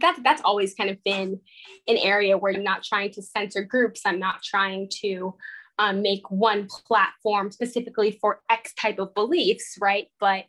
that, 0.00 0.18
that's 0.22 0.42
always 0.44 0.74
kind 0.74 0.90
of 0.90 1.02
been 1.04 1.40
an 1.88 1.96
area 1.96 2.38
where 2.38 2.52
i'm 2.52 2.62
not 2.62 2.84
trying 2.84 3.10
to 3.10 3.22
censor 3.22 3.62
groups. 3.62 4.02
I'm 4.04 4.18
not 4.18 4.42
trying 4.42 4.88
to 5.02 5.34
um, 5.78 6.02
make 6.02 6.30
one 6.30 6.66
platform 6.66 7.50
specifically 7.50 8.18
for 8.20 8.40
x 8.50 8.74
type 8.74 8.98
of 8.98 9.14
beliefs 9.14 9.78
right? 9.80 10.08
But 10.18 10.44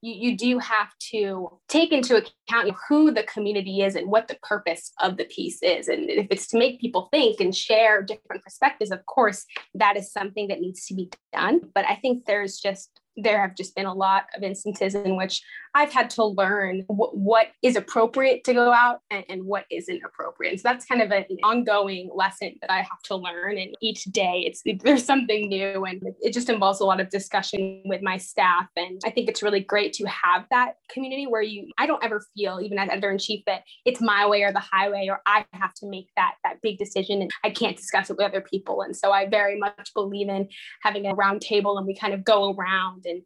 you, 0.00 0.30
you 0.30 0.36
do 0.36 0.58
have 0.58 0.96
to 1.10 1.58
take 1.68 1.92
into 1.92 2.16
account 2.50 2.76
who 2.88 3.10
the 3.10 3.22
community 3.24 3.82
is 3.82 3.96
and 3.96 4.10
what 4.10 4.28
the 4.28 4.38
purpose 4.42 4.92
of 5.00 5.16
the 5.16 5.24
piece 5.24 5.62
is. 5.62 5.88
And 5.88 6.10
if 6.10 6.26
it's 6.30 6.46
to 6.48 6.58
make 6.58 6.80
people 6.80 7.08
think 7.12 7.40
and 7.40 7.54
share 7.54 8.02
different 8.02 8.42
perspectives, 8.42 8.90
of 8.90 9.04
course, 9.06 9.44
that 9.74 9.96
is 9.96 10.12
something 10.12 10.48
that 10.48 10.60
needs 10.60 10.86
to 10.86 10.94
be 10.94 11.10
done. 11.32 11.60
But 11.74 11.84
I 11.86 11.96
think 11.96 12.24
there's 12.26 12.58
just 12.58 13.00
there 13.16 13.40
have 13.40 13.56
just 13.56 13.74
been 13.74 13.86
a 13.86 13.94
lot 13.94 14.24
of 14.36 14.42
instances 14.42 14.94
in 14.94 15.16
which 15.16 15.42
I've 15.74 15.92
had 15.92 16.10
to 16.10 16.24
learn 16.24 16.84
what 16.88 17.48
is 17.62 17.76
appropriate 17.76 18.44
to 18.44 18.54
go 18.54 18.72
out 18.72 19.00
and, 19.10 19.24
and, 19.28 19.44
what 19.44 19.64
isn't 19.70 20.02
appropriate. 20.04 20.50
And 20.50 20.60
So 20.60 20.68
that's 20.68 20.84
kind 20.84 21.00
of 21.00 21.10
an 21.12 21.24
ongoing 21.44 22.10
lesson 22.14 22.54
that 22.60 22.70
I 22.70 22.78
have 22.78 23.02
to 23.04 23.16
learn. 23.16 23.58
And 23.58 23.76
each 23.80 24.04
day, 24.04 24.44
it's 24.46 24.62
there's 24.82 25.04
something 25.04 25.48
new, 25.48 25.84
and 25.84 26.02
it 26.20 26.32
just 26.32 26.48
involves 26.48 26.80
a 26.80 26.84
lot 26.84 27.00
of 27.00 27.10
discussion 27.10 27.82
with 27.84 28.02
my 28.02 28.16
staff. 28.16 28.66
And 28.76 29.00
I 29.04 29.10
think 29.10 29.28
it's 29.28 29.42
really 29.42 29.60
great 29.60 29.92
to 29.94 30.04
have 30.06 30.44
that 30.50 30.76
community 30.92 31.26
where 31.26 31.42
you 31.42 31.70
I 31.78 31.86
don't 31.86 32.02
ever 32.04 32.24
feel, 32.34 32.39
even 32.40 32.78
as 32.78 32.88
editor 32.88 33.10
in 33.10 33.18
chief, 33.18 33.42
that 33.46 33.62
it's 33.84 34.00
my 34.00 34.26
way 34.26 34.42
or 34.42 34.52
the 34.52 34.60
highway, 34.60 35.06
or 35.08 35.20
I 35.26 35.44
have 35.52 35.74
to 35.74 35.86
make 35.86 36.08
that 36.16 36.34
that 36.44 36.60
big 36.62 36.78
decision, 36.78 37.22
and 37.22 37.30
I 37.44 37.50
can't 37.50 37.76
discuss 37.76 38.10
it 38.10 38.16
with 38.16 38.26
other 38.26 38.40
people. 38.40 38.82
And 38.82 38.96
so 38.96 39.12
I 39.12 39.26
very 39.26 39.58
much 39.58 39.92
believe 39.94 40.28
in 40.28 40.48
having 40.82 41.06
a 41.06 41.14
round 41.14 41.40
table, 41.40 41.78
and 41.78 41.86
we 41.86 41.96
kind 41.96 42.14
of 42.14 42.24
go 42.24 42.54
around 42.54 43.04
and 43.06 43.22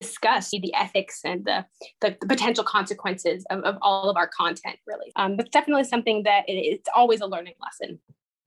discuss 0.00 0.50
the 0.50 0.72
ethics 0.74 1.20
and 1.24 1.44
the, 1.44 1.64
the, 2.00 2.16
the 2.20 2.26
potential 2.26 2.64
consequences 2.64 3.44
of, 3.50 3.60
of, 3.64 3.76
all 3.82 4.08
of 4.08 4.16
our 4.16 4.28
content 4.28 4.76
really. 4.86 5.10
Um, 5.16 5.36
but 5.36 5.50
definitely 5.50 5.84
something 5.84 6.22
that 6.24 6.44
it, 6.48 6.52
it's 6.52 6.88
always 6.94 7.20
a 7.20 7.26
learning 7.26 7.54
lesson. 7.60 7.98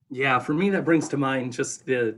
Yeah 0.10 0.40
for 0.40 0.54
me 0.54 0.70
that 0.70 0.86
brings 0.86 1.10
to 1.10 1.18
mind 1.18 1.52
just 1.52 1.86
the 1.86 2.16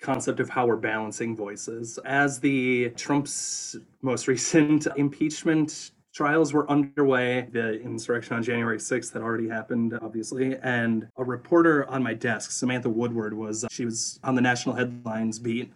concept 0.00 0.40
of 0.40 0.48
how 0.48 0.66
we're 0.66 0.76
balancing 0.76 1.34
voices. 1.34 1.98
As 2.04 2.38
the 2.38 2.90
trump's 2.90 3.76
most 4.02 4.28
recent 4.28 4.86
impeachment 4.96 5.92
trials 6.18 6.52
were 6.52 6.68
underway. 6.68 7.42
The 7.52 7.80
insurrection 7.80 8.34
on 8.34 8.42
January 8.42 8.78
6th 8.78 9.12
had 9.12 9.22
already 9.22 9.48
happened, 9.48 9.96
obviously. 10.02 10.56
And 10.64 11.06
a 11.16 11.22
reporter 11.22 11.88
on 11.88 12.02
my 12.02 12.12
desk, 12.12 12.50
Samantha 12.50 12.88
Woodward, 12.88 13.34
was 13.34 13.62
uh, 13.62 13.68
she 13.70 13.84
was 13.84 14.18
on 14.24 14.34
the 14.34 14.40
national 14.40 14.74
headlines 14.74 15.38
beat, 15.38 15.72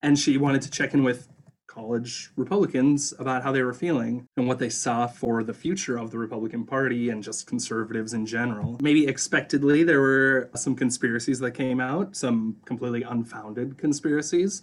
and 0.00 0.18
she 0.18 0.38
wanted 0.38 0.62
to 0.62 0.70
check 0.70 0.94
in 0.94 1.04
with 1.04 1.28
college 1.66 2.30
Republicans 2.36 3.12
about 3.18 3.42
how 3.42 3.52
they 3.52 3.62
were 3.62 3.74
feeling 3.74 4.26
and 4.38 4.48
what 4.48 4.58
they 4.58 4.70
saw 4.70 5.06
for 5.06 5.42
the 5.42 5.52
future 5.52 5.98
of 5.98 6.10
the 6.10 6.16
Republican 6.16 6.64
Party 6.64 7.10
and 7.10 7.22
just 7.22 7.46
conservatives 7.46 8.14
in 8.14 8.24
general. 8.24 8.78
Maybe 8.80 9.06
expectedly, 9.06 9.84
there 9.84 10.00
were 10.00 10.48
some 10.54 10.74
conspiracies 10.74 11.38
that 11.40 11.50
came 11.50 11.80
out, 11.80 12.16
some 12.16 12.56
completely 12.64 13.02
unfounded 13.02 13.76
conspiracies. 13.76 14.62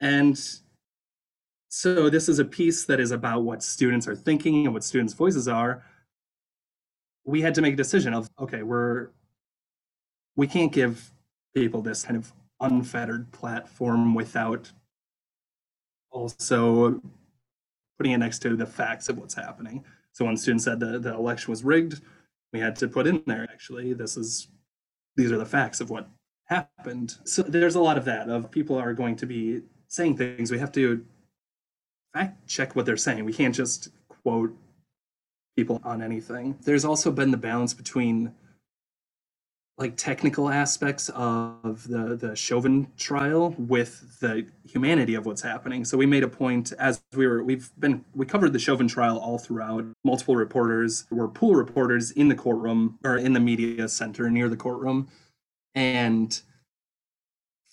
And 0.00 0.38
so, 1.76 2.08
this 2.08 2.28
is 2.28 2.38
a 2.38 2.44
piece 2.44 2.84
that 2.84 3.00
is 3.00 3.10
about 3.10 3.42
what 3.42 3.60
students 3.60 4.06
are 4.06 4.14
thinking 4.14 4.64
and 4.64 4.72
what 4.72 4.84
students' 4.84 5.12
voices 5.12 5.48
are. 5.48 5.84
We 7.24 7.40
had 7.40 7.52
to 7.56 7.62
make 7.62 7.74
a 7.74 7.76
decision 7.76 8.14
of 8.14 8.30
okay, 8.38 8.62
we're 8.62 9.08
we 10.36 10.46
can't 10.46 10.70
give 10.70 11.10
people 11.52 11.82
this 11.82 12.04
kind 12.04 12.16
of 12.16 12.32
unfettered 12.60 13.32
platform 13.32 14.14
without 14.14 14.70
also 16.12 17.02
putting 17.98 18.12
it 18.12 18.18
next 18.18 18.38
to 18.42 18.54
the 18.54 18.66
facts 18.66 19.08
of 19.08 19.18
what's 19.18 19.34
happening. 19.34 19.84
So 20.12 20.24
when 20.24 20.36
students 20.36 20.66
said 20.66 20.78
the, 20.78 21.00
the 21.00 21.12
election 21.12 21.50
was 21.50 21.64
rigged, 21.64 22.02
we 22.52 22.60
had 22.60 22.76
to 22.76 22.86
put 22.86 23.08
in 23.08 23.20
there 23.26 23.48
actually 23.52 23.94
this 23.94 24.16
is 24.16 24.46
these 25.16 25.32
are 25.32 25.38
the 25.38 25.44
facts 25.44 25.80
of 25.80 25.90
what 25.90 26.08
happened. 26.44 27.16
So 27.24 27.42
there's 27.42 27.74
a 27.74 27.80
lot 27.80 27.98
of 27.98 28.04
that 28.04 28.28
of 28.28 28.52
people 28.52 28.78
are 28.78 28.94
going 28.94 29.16
to 29.16 29.26
be 29.26 29.62
saying 29.88 30.18
things. 30.18 30.52
We 30.52 30.60
have 30.60 30.70
to 30.72 31.04
fact 32.14 32.46
check 32.48 32.74
what 32.74 32.86
they're 32.86 32.96
saying. 32.96 33.24
We 33.24 33.32
can't 33.32 33.54
just 33.54 33.88
quote 34.08 34.56
people 35.56 35.80
on 35.84 36.02
anything. 36.02 36.56
There's 36.62 36.84
also 36.84 37.10
been 37.10 37.30
the 37.30 37.36
balance 37.36 37.74
between 37.74 38.32
like 39.76 39.96
technical 39.96 40.48
aspects 40.48 41.08
of 41.10 41.88
the 41.88 42.16
the 42.16 42.36
Chauvin 42.36 42.86
trial 42.96 43.56
with 43.58 44.20
the 44.20 44.46
humanity 44.68 45.16
of 45.16 45.26
what's 45.26 45.42
happening. 45.42 45.84
So 45.84 45.98
we 45.98 46.06
made 46.06 46.22
a 46.22 46.28
point 46.28 46.72
as 46.78 47.02
we 47.14 47.26
were 47.26 47.42
we've 47.42 47.70
been 47.78 48.04
we 48.14 48.24
covered 48.24 48.52
the 48.52 48.58
Chauvin 48.58 48.86
trial 48.86 49.18
all 49.18 49.38
throughout. 49.38 49.84
Multiple 50.04 50.36
reporters 50.36 51.06
were 51.10 51.26
pool 51.26 51.56
reporters 51.56 52.12
in 52.12 52.28
the 52.28 52.36
courtroom 52.36 52.98
or 53.04 53.16
in 53.16 53.32
the 53.32 53.40
media 53.40 53.88
center 53.88 54.30
near 54.30 54.48
the 54.48 54.56
courtroom, 54.56 55.08
and 55.74 56.40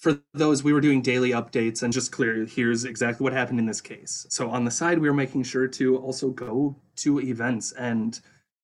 for 0.02 0.20
those 0.34 0.64
we 0.64 0.74
were 0.74 0.82
doing 0.82 1.02
daily 1.02 1.30
updates 1.30 1.84
and 1.84 1.94
just 1.94 2.12
clear 2.12 2.44
here's 2.46 2.86
exactly 2.86 3.24
what 3.24 3.34
happened 3.34 3.60
in 3.60 3.68
this 3.68 3.80
case. 3.80 4.26
So 4.30 4.50
on 4.50 4.66
the 4.66 4.72
side 4.72 4.98
we 4.98 5.08
were 5.08 5.16
making 5.16 5.44
sure 5.44 5.68
to 5.68 5.98
also 5.98 6.32
go 6.32 6.76
to 6.98 7.22
events 7.22 7.72
and 7.74 8.20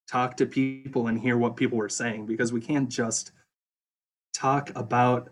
talk 0.09 0.35
to 0.37 0.47
people 0.47 1.07
and 1.07 1.19
hear 1.19 1.37
what 1.37 1.55
people 1.55 1.77
were 1.77 1.89
saying 1.89 2.25
because 2.25 2.51
we 2.51 2.59
can't 2.59 2.89
just 2.89 3.33
talk 4.33 4.71
about 4.75 5.29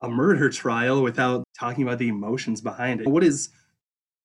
a 0.00 0.08
murder 0.08 0.50
trial 0.50 1.02
without 1.02 1.44
talking 1.56 1.84
about 1.84 1.98
the 1.98 2.08
emotions 2.08 2.60
behind 2.60 3.00
it. 3.00 3.06
What 3.06 3.22
is 3.22 3.50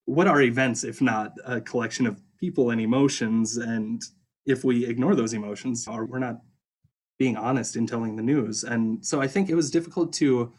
what 0.06 0.26
are 0.26 0.42
events 0.42 0.82
if 0.82 1.00
not 1.00 1.32
a 1.44 1.60
collection 1.60 2.08
of 2.08 2.20
people 2.40 2.70
and 2.70 2.80
emotions 2.80 3.56
and 3.56 4.02
if 4.46 4.64
we 4.64 4.84
ignore 4.84 5.14
those 5.14 5.32
emotions 5.32 5.86
or 5.86 6.06
we're 6.06 6.18
not 6.18 6.40
being 7.20 7.36
honest 7.36 7.76
in 7.76 7.86
telling 7.86 8.16
the 8.16 8.22
news. 8.22 8.64
And 8.64 9.04
so 9.04 9.20
I 9.20 9.28
think 9.28 9.48
it 9.48 9.54
was 9.54 9.70
difficult 9.70 10.12
to 10.14 10.52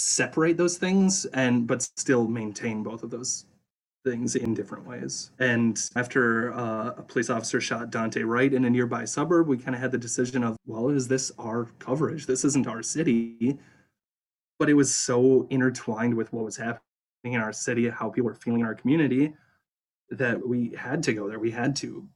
separate 0.00 0.56
those 0.56 0.78
things 0.78 1.26
and 1.26 1.66
but 1.66 1.82
still 1.82 2.26
maintain 2.26 2.82
both 2.82 3.02
of 3.02 3.10
those 3.10 3.46
things 4.04 4.34
in 4.34 4.54
different 4.54 4.86
ways. 4.86 5.30
And 5.38 5.78
after 5.94 6.54
uh, 6.54 6.94
a 6.96 7.02
police 7.02 7.28
officer 7.28 7.60
shot 7.60 7.90
Daunte 7.90 8.26
Wright 8.26 8.52
in 8.52 8.64
a 8.64 8.70
nearby 8.70 9.04
suburb, 9.04 9.46
we 9.46 9.58
kind 9.58 9.74
of 9.74 9.80
had 9.80 9.92
the 9.92 9.98
decision 9.98 10.42
of, 10.42 10.56
well, 10.66 10.88
is 10.88 11.06
this 11.06 11.30
our 11.38 11.66
coverage? 11.78 12.26
This 12.26 12.44
isn't 12.44 12.66
our 12.66 12.82
city. 12.82 13.58
But 14.58 14.70
it 14.70 14.74
was 14.74 14.94
so 14.94 15.46
intertwined 15.50 16.14
with 16.14 16.32
what 16.32 16.44
was 16.44 16.56
happening 16.56 16.80
in 17.24 17.40
our 17.40 17.52
city, 17.52 17.88
how 17.88 18.08
people 18.08 18.28
were 18.30 18.34
feeling 18.34 18.60
in 18.60 18.66
our 18.66 18.74
community, 18.74 19.34
that 20.10 20.46
we 20.46 20.74
had 20.76 21.02
to 21.04 21.12
go 21.12 21.28
there. 21.28 21.38
We 21.38 21.50
had 21.50 21.76
to. 21.76 22.08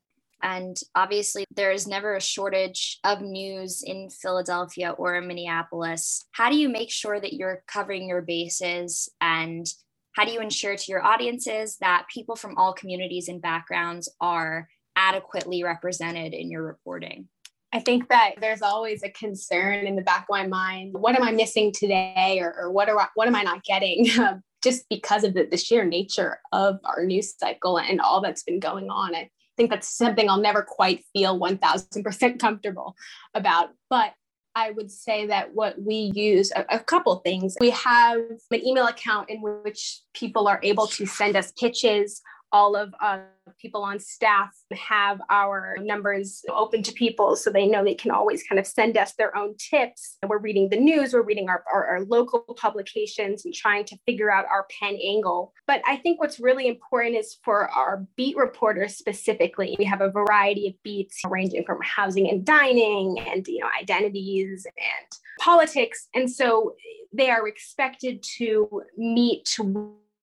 And 0.44 0.76
obviously, 0.94 1.46
there 1.56 1.72
is 1.72 1.88
never 1.88 2.14
a 2.14 2.20
shortage 2.20 2.98
of 3.02 3.22
news 3.22 3.82
in 3.82 4.10
Philadelphia 4.10 4.90
or 4.90 5.14
in 5.14 5.26
Minneapolis. 5.26 6.22
How 6.32 6.50
do 6.50 6.56
you 6.56 6.68
make 6.68 6.90
sure 6.90 7.18
that 7.18 7.32
you're 7.32 7.62
covering 7.66 8.06
your 8.06 8.20
bases 8.20 9.08
and 9.22 9.66
how 10.12 10.26
do 10.26 10.32
you 10.32 10.40
ensure 10.40 10.76
to 10.76 10.92
your 10.92 11.02
audiences 11.02 11.78
that 11.80 12.06
people 12.12 12.36
from 12.36 12.58
all 12.58 12.74
communities 12.74 13.28
and 13.28 13.40
backgrounds 13.40 14.08
are 14.20 14.68
adequately 14.94 15.64
represented 15.64 16.34
in 16.34 16.50
your 16.50 16.62
reporting? 16.62 17.28
I 17.72 17.80
think 17.80 18.10
that 18.10 18.34
there's 18.38 18.62
always 18.62 19.02
a 19.02 19.08
concern 19.08 19.86
in 19.86 19.96
the 19.96 20.02
back 20.02 20.26
of 20.28 20.30
my 20.30 20.46
mind. 20.46 20.92
What 20.92 21.16
am 21.16 21.22
I 21.22 21.32
missing 21.32 21.72
today, 21.72 22.38
or, 22.40 22.54
or 22.54 22.70
what 22.70 22.90
are 22.90 23.10
what 23.14 23.28
am 23.28 23.34
I 23.34 23.42
not 23.42 23.64
getting? 23.64 24.08
Just 24.62 24.88
because 24.88 25.24
of 25.24 25.34
the, 25.34 25.46
the 25.50 25.56
sheer 25.56 25.84
nature 25.84 26.38
of 26.52 26.78
our 26.84 27.04
news 27.04 27.34
cycle 27.36 27.78
and 27.78 28.00
all 28.00 28.20
that's 28.20 28.44
been 28.44 28.60
going 28.60 28.90
on, 28.90 29.14
I 29.14 29.28
think 29.56 29.70
that's 29.70 29.96
something 29.96 30.28
I'll 30.28 30.40
never 30.40 30.62
quite 30.62 31.04
feel 31.12 31.38
1000% 31.38 32.38
comfortable 32.38 32.96
about. 33.34 33.70
But 33.90 34.14
I 34.54 34.70
would 34.70 34.90
say 34.90 35.26
that 35.26 35.54
what 35.54 35.80
we 35.80 36.12
use 36.14 36.52
a, 36.54 36.64
a 36.70 36.78
couple 36.78 37.16
things. 37.16 37.56
We 37.60 37.70
have 37.70 38.20
an 38.50 38.66
email 38.66 38.86
account 38.86 39.30
in 39.30 39.40
which 39.42 40.00
people 40.14 40.46
are 40.46 40.60
able 40.62 40.86
to 40.88 41.06
send 41.06 41.36
us 41.36 41.52
pitches 41.52 42.22
all 42.54 42.76
of 42.76 42.94
uh, 43.00 43.18
people 43.58 43.82
on 43.82 43.98
staff 43.98 44.54
have 44.72 45.20
our 45.28 45.76
numbers 45.80 46.44
open 46.48 46.84
to 46.84 46.92
people 46.92 47.34
so 47.34 47.50
they 47.50 47.66
know 47.66 47.82
they 47.82 47.96
can 47.96 48.12
always 48.12 48.44
kind 48.44 48.60
of 48.60 48.66
send 48.66 48.96
us 48.96 49.14
their 49.14 49.36
own 49.36 49.56
tips. 49.56 50.18
We're 50.24 50.38
reading 50.38 50.68
the 50.68 50.76
news, 50.76 51.12
we're 51.12 51.22
reading 51.22 51.48
our, 51.48 51.64
our, 51.72 51.84
our, 51.84 52.04
local 52.04 52.42
publications 52.56 53.44
and 53.44 53.52
trying 53.52 53.86
to 53.86 53.98
figure 54.06 54.30
out 54.30 54.46
our 54.46 54.66
Penn 54.78 54.96
angle. 55.04 55.52
But 55.66 55.82
I 55.84 55.96
think 55.96 56.20
what's 56.20 56.38
really 56.38 56.68
important 56.68 57.16
is 57.16 57.38
for 57.42 57.68
our 57.70 58.06
beat 58.16 58.36
reporters 58.36 58.96
specifically, 58.96 59.74
we 59.76 59.84
have 59.86 60.00
a 60.00 60.10
variety 60.10 60.68
of 60.68 60.74
beats 60.84 61.22
ranging 61.28 61.64
from 61.64 61.78
housing 61.82 62.30
and 62.30 62.44
dining 62.44 63.18
and 63.18 63.44
you 63.48 63.58
know 63.58 63.68
identities 63.82 64.64
and 64.64 65.18
politics. 65.40 66.06
And 66.14 66.30
so 66.30 66.76
they 67.12 67.30
are 67.30 67.48
expected 67.48 68.22
to 68.38 68.82
meet 68.96 69.44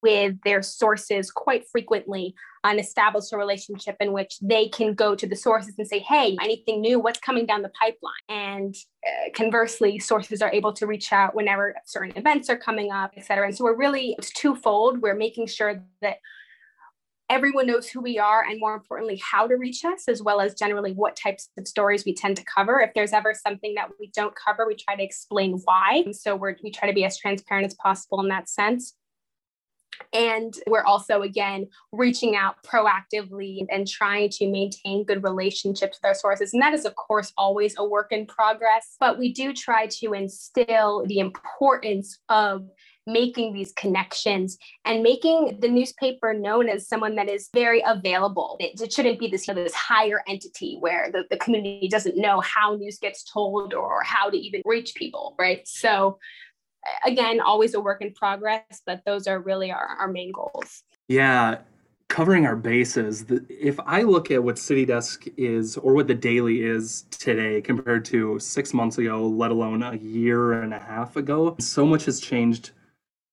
with 0.02 0.36
their 0.44 0.62
sources 0.62 1.30
quite 1.30 1.64
frequently 1.70 2.34
and 2.64 2.78
establish 2.78 3.32
a 3.32 3.36
relationship 3.36 3.96
in 4.00 4.12
which 4.12 4.38
they 4.40 4.68
can 4.68 4.94
go 4.94 5.14
to 5.14 5.26
the 5.26 5.36
sources 5.36 5.74
and 5.78 5.86
say, 5.86 5.98
hey, 5.98 6.36
anything 6.40 6.80
new? 6.80 6.98
What's 6.98 7.20
coming 7.20 7.46
down 7.46 7.62
the 7.62 7.72
pipeline? 7.80 8.12
And 8.28 8.74
uh, 9.06 9.30
conversely, 9.34 9.98
sources 9.98 10.42
are 10.42 10.52
able 10.52 10.72
to 10.74 10.86
reach 10.86 11.12
out 11.12 11.34
whenever 11.34 11.74
certain 11.84 12.16
events 12.16 12.48
are 12.50 12.56
coming 12.56 12.92
up, 12.92 13.12
et 13.16 13.24
cetera. 13.24 13.46
And 13.46 13.56
so 13.56 13.64
we're 13.64 13.76
really, 13.76 14.14
it's 14.18 14.30
twofold. 14.30 15.02
We're 15.02 15.16
making 15.16 15.48
sure 15.48 15.82
that 16.02 16.18
everyone 17.32 17.66
knows 17.66 17.88
who 17.88 18.00
we 18.00 18.18
are 18.18 18.44
and 18.44 18.60
more 18.60 18.74
importantly 18.74 19.20
how 19.24 19.46
to 19.46 19.54
reach 19.54 19.84
us 19.86 20.06
as 20.06 20.22
well 20.22 20.38
as 20.38 20.54
generally 20.54 20.92
what 20.92 21.16
types 21.16 21.48
of 21.56 21.66
stories 21.66 22.04
we 22.04 22.14
tend 22.14 22.36
to 22.36 22.44
cover 22.44 22.80
if 22.80 22.90
there's 22.94 23.14
ever 23.14 23.32
something 23.34 23.74
that 23.74 23.88
we 23.98 24.10
don't 24.14 24.34
cover 24.36 24.66
we 24.66 24.74
try 24.74 24.94
to 24.94 25.02
explain 25.02 25.58
why 25.64 26.02
and 26.04 26.14
so 26.14 26.36
we're, 26.36 26.54
we 26.62 26.70
try 26.70 26.86
to 26.86 26.92
be 26.92 27.06
as 27.06 27.16
transparent 27.16 27.64
as 27.66 27.74
possible 27.74 28.20
in 28.20 28.28
that 28.28 28.50
sense 28.50 28.96
and 30.12 30.54
we're 30.66 30.84
also 30.84 31.22
again 31.22 31.66
reaching 31.92 32.36
out 32.36 32.56
proactively 32.64 33.64
and 33.70 33.88
trying 33.88 34.28
to 34.28 34.48
maintain 34.48 35.04
good 35.04 35.22
relationships 35.22 35.98
with 36.00 36.08
our 36.08 36.14
sources 36.14 36.52
and 36.52 36.62
that 36.62 36.74
is 36.74 36.84
of 36.84 36.94
course 36.96 37.32
always 37.36 37.74
a 37.78 37.84
work 37.84 38.12
in 38.12 38.26
progress 38.26 38.96
but 39.00 39.18
we 39.18 39.32
do 39.32 39.52
try 39.52 39.86
to 39.86 40.12
instill 40.12 41.04
the 41.06 41.18
importance 41.18 42.18
of 42.28 42.64
making 43.06 43.52
these 43.52 43.72
connections 43.72 44.58
and 44.84 45.02
making 45.02 45.58
the 45.60 45.68
newspaper 45.68 46.32
known 46.32 46.68
as 46.68 46.88
someone 46.88 47.16
that 47.16 47.28
is 47.28 47.48
very 47.52 47.82
available. 47.84 48.56
It, 48.60 48.80
it 48.80 48.92
shouldn't 48.92 49.18
be 49.18 49.28
this, 49.28 49.48
you 49.48 49.54
know, 49.54 49.62
this 49.62 49.74
higher 49.74 50.22
entity 50.28 50.76
where 50.78 51.10
the, 51.10 51.24
the 51.30 51.36
community 51.36 51.88
doesn't 51.88 52.16
know 52.16 52.40
how 52.40 52.76
news 52.76 52.98
gets 52.98 53.24
told 53.24 53.74
or 53.74 54.02
how 54.04 54.30
to 54.30 54.36
even 54.36 54.62
reach 54.64 54.94
people, 54.94 55.34
right? 55.38 55.66
So 55.66 56.18
again, 57.06 57.40
always 57.40 57.74
a 57.74 57.80
work 57.80 58.02
in 58.02 58.12
progress, 58.12 58.82
but 58.86 59.02
those 59.04 59.26
are 59.26 59.40
really 59.40 59.70
our, 59.70 59.96
our 59.98 60.08
main 60.08 60.32
goals. 60.32 60.82
Yeah, 61.08 61.58
covering 62.08 62.44
our 62.44 62.56
bases. 62.56 63.24
If 63.48 63.80
I 63.80 64.02
look 64.02 64.30
at 64.30 64.42
what 64.42 64.58
City 64.58 64.84
Desk 64.84 65.24
is 65.36 65.76
or 65.76 65.94
what 65.94 66.08
the 66.08 66.14
Daily 66.14 66.62
is 66.62 67.06
today 67.10 67.60
compared 67.60 68.04
to 68.06 68.38
six 68.38 68.74
months 68.74 68.98
ago, 68.98 69.26
let 69.26 69.50
alone 69.50 69.82
a 69.82 69.96
year 69.96 70.62
and 70.62 70.74
a 70.74 70.78
half 70.78 71.16
ago, 71.16 71.56
so 71.58 71.86
much 71.86 72.04
has 72.04 72.20
changed 72.20 72.72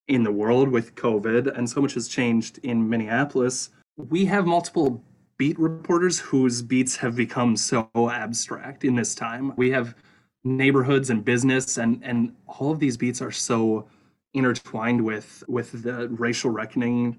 in 0.07 0.23
the 0.23 0.31
world 0.31 0.69
with 0.69 0.95
COVID, 0.95 1.55
and 1.57 1.69
so 1.69 1.81
much 1.81 1.93
has 1.93 2.07
changed 2.07 2.59
in 2.63 2.89
Minneapolis. 2.89 3.69
We 3.97 4.25
have 4.25 4.45
multiple 4.47 5.03
beat 5.37 5.59
reporters 5.59 6.19
whose 6.19 6.61
beats 6.61 6.95
have 6.95 7.15
become 7.15 7.55
so 7.55 7.89
abstract 7.95 8.83
in 8.83 8.95
this 8.95 9.13
time. 9.13 9.53
We 9.55 9.71
have 9.71 9.95
neighborhoods 10.43 11.10
and 11.10 11.25
business 11.25 11.77
and 11.77 12.01
and 12.03 12.34
all 12.48 12.72
of 12.72 12.79
these 12.79 12.98
beats 12.98 13.22
are 13.22 13.31
so 13.31 13.88
intertwined 14.34 15.03
with 15.03 15.43
with 15.48 15.84
the 15.84 16.08
racial 16.10 16.50
reckoning 16.50 17.17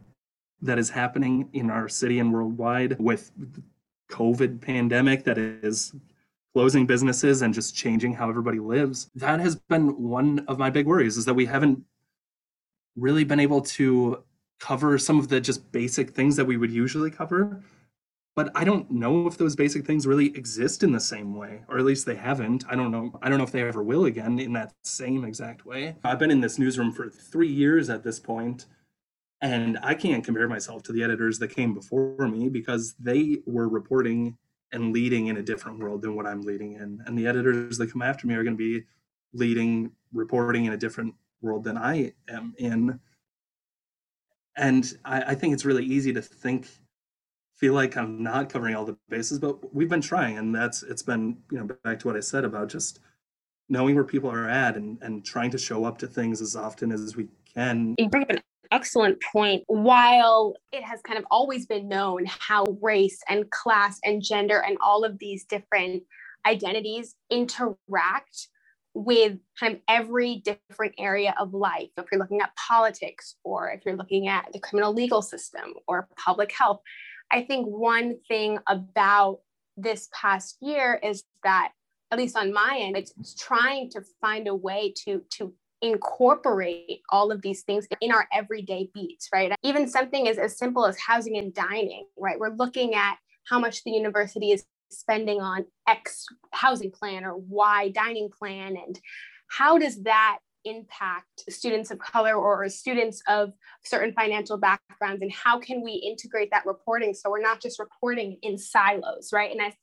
that 0.62 0.78
is 0.78 0.90
happening 0.90 1.48
in 1.52 1.70
our 1.70 1.88
city 1.88 2.18
and 2.18 2.32
worldwide 2.32 2.98
with 2.98 3.30
covid 4.10 4.60
pandemic 4.60 5.24
that 5.24 5.38
is 5.38 5.94
closing 6.54 6.86
businesses 6.86 7.42
and 7.42 7.52
just 7.52 7.74
changing 7.74 8.12
how 8.12 8.28
everybody 8.28 8.58
lives 8.58 9.10
that 9.14 9.38
has 9.38 9.54
been 9.54 9.88
one 10.02 10.42
of 10.48 10.58
my 10.58 10.70
big 10.70 10.86
worries 10.86 11.16
is 11.16 11.24
that 11.24 11.34
we 11.34 11.46
haven't 11.46 11.84
really 12.96 13.24
been 13.24 13.40
able 13.40 13.60
to 13.60 14.22
cover 14.60 14.98
some 14.98 15.18
of 15.18 15.28
the 15.28 15.40
just 15.40 15.72
basic 15.72 16.10
things 16.10 16.36
that 16.36 16.44
we 16.44 16.56
would 16.56 16.70
usually 16.70 17.10
cover. 17.10 17.60
But 18.36 18.50
I 18.54 18.64
don't 18.64 18.90
know 18.90 19.26
if 19.26 19.36
those 19.36 19.56
basic 19.56 19.84
things 19.84 20.06
really 20.06 20.34
exist 20.36 20.82
in 20.82 20.92
the 20.92 21.00
same 21.00 21.34
way, 21.34 21.62
or 21.68 21.78
at 21.78 21.84
least 21.84 22.06
they 22.06 22.14
haven't. 22.14 22.64
I 22.70 22.76
don't 22.76 22.90
know. 22.90 23.18
I 23.20 23.28
don't 23.28 23.38
know 23.38 23.44
if 23.44 23.52
they 23.52 23.62
ever 23.62 23.82
will 23.82 24.04
again 24.04 24.38
in 24.38 24.52
that 24.54 24.72
same 24.82 25.24
exact 25.24 25.66
way. 25.66 25.96
I've 26.04 26.18
been 26.18 26.30
in 26.30 26.40
this 26.40 26.58
newsroom 26.58 26.92
for 26.92 27.10
three 27.10 27.50
years 27.50 27.90
at 27.90 28.04
this 28.04 28.20
point, 28.20 28.66
and 29.42 29.78
I 29.82 29.94
can't 29.94 30.24
compare 30.24 30.48
myself 30.48 30.82
to 30.84 30.92
the 30.92 31.02
editors 31.02 31.38
that 31.40 31.48
came 31.48 31.74
before 31.74 32.28
me 32.28 32.48
because 32.48 32.94
they 33.00 33.42
were 33.46 33.68
reporting 33.68 34.38
and 34.72 34.92
leading 34.92 35.26
in 35.26 35.36
a 35.38 35.42
different 35.42 35.78
world 35.80 36.02
than 36.02 36.14
what 36.14 36.26
I'm 36.26 36.42
leading 36.42 36.74
in. 36.74 37.02
And 37.06 37.18
the 37.18 37.26
editors 37.26 37.78
that 37.78 37.90
come 37.90 38.02
after 38.02 38.26
me 38.26 38.34
are 38.34 38.44
going 38.44 38.56
to 38.56 38.80
be 38.80 38.84
leading, 39.32 39.90
reporting 40.12 40.66
in 40.66 40.72
a 40.72 40.76
different 40.76 41.14
world 41.42 41.64
than 41.64 41.76
I 41.76 42.12
am 42.28 42.54
in. 42.58 43.00
And 44.56 44.92
I, 45.04 45.22
I 45.22 45.34
think 45.34 45.54
it's 45.54 45.64
really 45.64 45.84
easy 45.84 46.12
to 46.12 46.22
think, 46.22 46.68
feel 47.60 47.74
like 47.74 47.96
I'm 47.96 48.22
not 48.22 48.48
covering 48.48 48.74
all 48.74 48.86
the 48.86 48.96
bases, 49.10 49.38
but 49.38 49.72
we've 49.74 49.88
been 49.88 50.00
trying, 50.00 50.38
and 50.38 50.54
that's 50.54 50.82
it's 50.82 51.02
been 51.02 51.36
you 51.52 51.58
know 51.58 51.68
back 51.84 52.00
to 52.00 52.06
what 52.06 52.16
I 52.16 52.20
said 52.20 52.44
about 52.44 52.68
just 52.68 53.00
knowing 53.68 53.94
where 53.94 54.04
people 54.04 54.30
are 54.30 54.48
at 54.48 54.76
and 54.76 54.98
and 55.02 55.24
trying 55.24 55.50
to 55.50 55.58
show 55.58 55.84
up 55.84 55.98
to 55.98 56.06
things 56.06 56.40
as 56.40 56.56
often 56.56 56.90
as 56.90 57.14
we 57.14 57.28
can. 57.54 57.94
You 57.98 58.08
bring 58.08 58.22
up 58.22 58.30
an 58.30 58.40
excellent 58.72 59.22
point. 59.30 59.64
While 59.66 60.54
it 60.72 60.82
has 60.82 61.02
kind 61.02 61.18
of 61.18 61.26
always 61.30 61.66
been 61.66 61.86
known 61.86 62.24
how 62.26 62.64
race 62.80 63.20
and 63.28 63.48
class 63.50 64.00
and 64.04 64.22
gender 64.22 64.62
and 64.66 64.78
all 64.80 65.04
of 65.04 65.18
these 65.18 65.44
different 65.44 66.02
identities 66.46 67.14
interact 67.30 68.48
with 68.94 69.38
kind 69.58 69.74
of 69.74 69.80
every 69.86 70.36
different 70.36 70.94
area 70.98 71.34
of 71.38 71.54
life. 71.54 71.90
If 71.96 72.06
you're 72.10 72.18
looking 72.18 72.40
at 72.40 72.50
politics, 72.56 73.36
or 73.44 73.70
if 73.70 73.82
you're 73.84 73.96
looking 73.96 74.26
at 74.26 74.52
the 74.52 74.58
criminal 74.58 74.92
legal 74.92 75.22
system 75.22 75.74
or 75.86 76.08
public 76.16 76.50
health, 76.50 76.80
I 77.30 77.42
think 77.42 77.66
one 77.66 78.16
thing 78.28 78.58
about 78.66 79.40
this 79.76 80.08
past 80.12 80.56
year 80.60 81.00
is 81.02 81.24
that, 81.44 81.72
at 82.10 82.18
least 82.18 82.36
on 82.36 82.52
my 82.52 82.78
end, 82.80 82.96
it's, 82.96 83.14
trying 83.38 83.88
to 83.90 84.02
find 84.20 84.48
a 84.48 84.54
way 84.54 84.92
to 85.04 85.22
to 85.38 85.54
incorporate 85.82 87.00
all 87.08 87.32
of 87.32 87.40
these 87.40 87.62
things 87.62 87.86
in 88.02 88.12
our 88.12 88.26
everyday 88.34 88.90
beats, 88.92 89.28
right? 89.32 89.52
Even 89.62 89.88
something 89.88 90.28
as, 90.28 90.36
as 90.36 90.58
simple 90.58 90.84
as 90.84 90.98
housing 90.98 91.38
and 91.38 91.54
dining, 91.54 92.04
right? 92.18 92.38
We're 92.38 92.54
looking 92.54 92.94
at 92.94 93.16
how 93.48 93.58
much 93.58 93.82
the 93.84 93.90
university 93.90 94.52
is 94.52 94.64
spending 94.90 95.40
on 95.40 95.64
X 95.88 96.26
housing 96.52 96.90
plan 96.90 97.24
or 97.24 97.36
Y 97.36 97.90
dining 97.90 98.28
plan? 98.30 98.76
And 98.76 99.00
how 99.48 99.78
does 99.78 100.02
that 100.02 100.38
impact 100.64 101.44
students 101.48 101.90
of 101.90 101.98
color 101.98 102.34
or 102.34 102.68
students 102.68 103.22
of 103.28 103.52
certain 103.84 104.12
financial 104.12 104.58
backgrounds? 104.58 105.22
And 105.22 105.32
how 105.32 105.58
can 105.58 105.82
we 105.82 105.92
integrate 105.92 106.50
that 106.50 106.66
reporting 106.66 107.14
so 107.14 107.30
we're 107.30 107.40
not 107.40 107.60
just 107.60 107.78
reporting 107.78 108.38
in 108.42 108.58
silos, 108.58 109.30
right? 109.32 109.50
And 109.50 109.62
I 109.62 109.74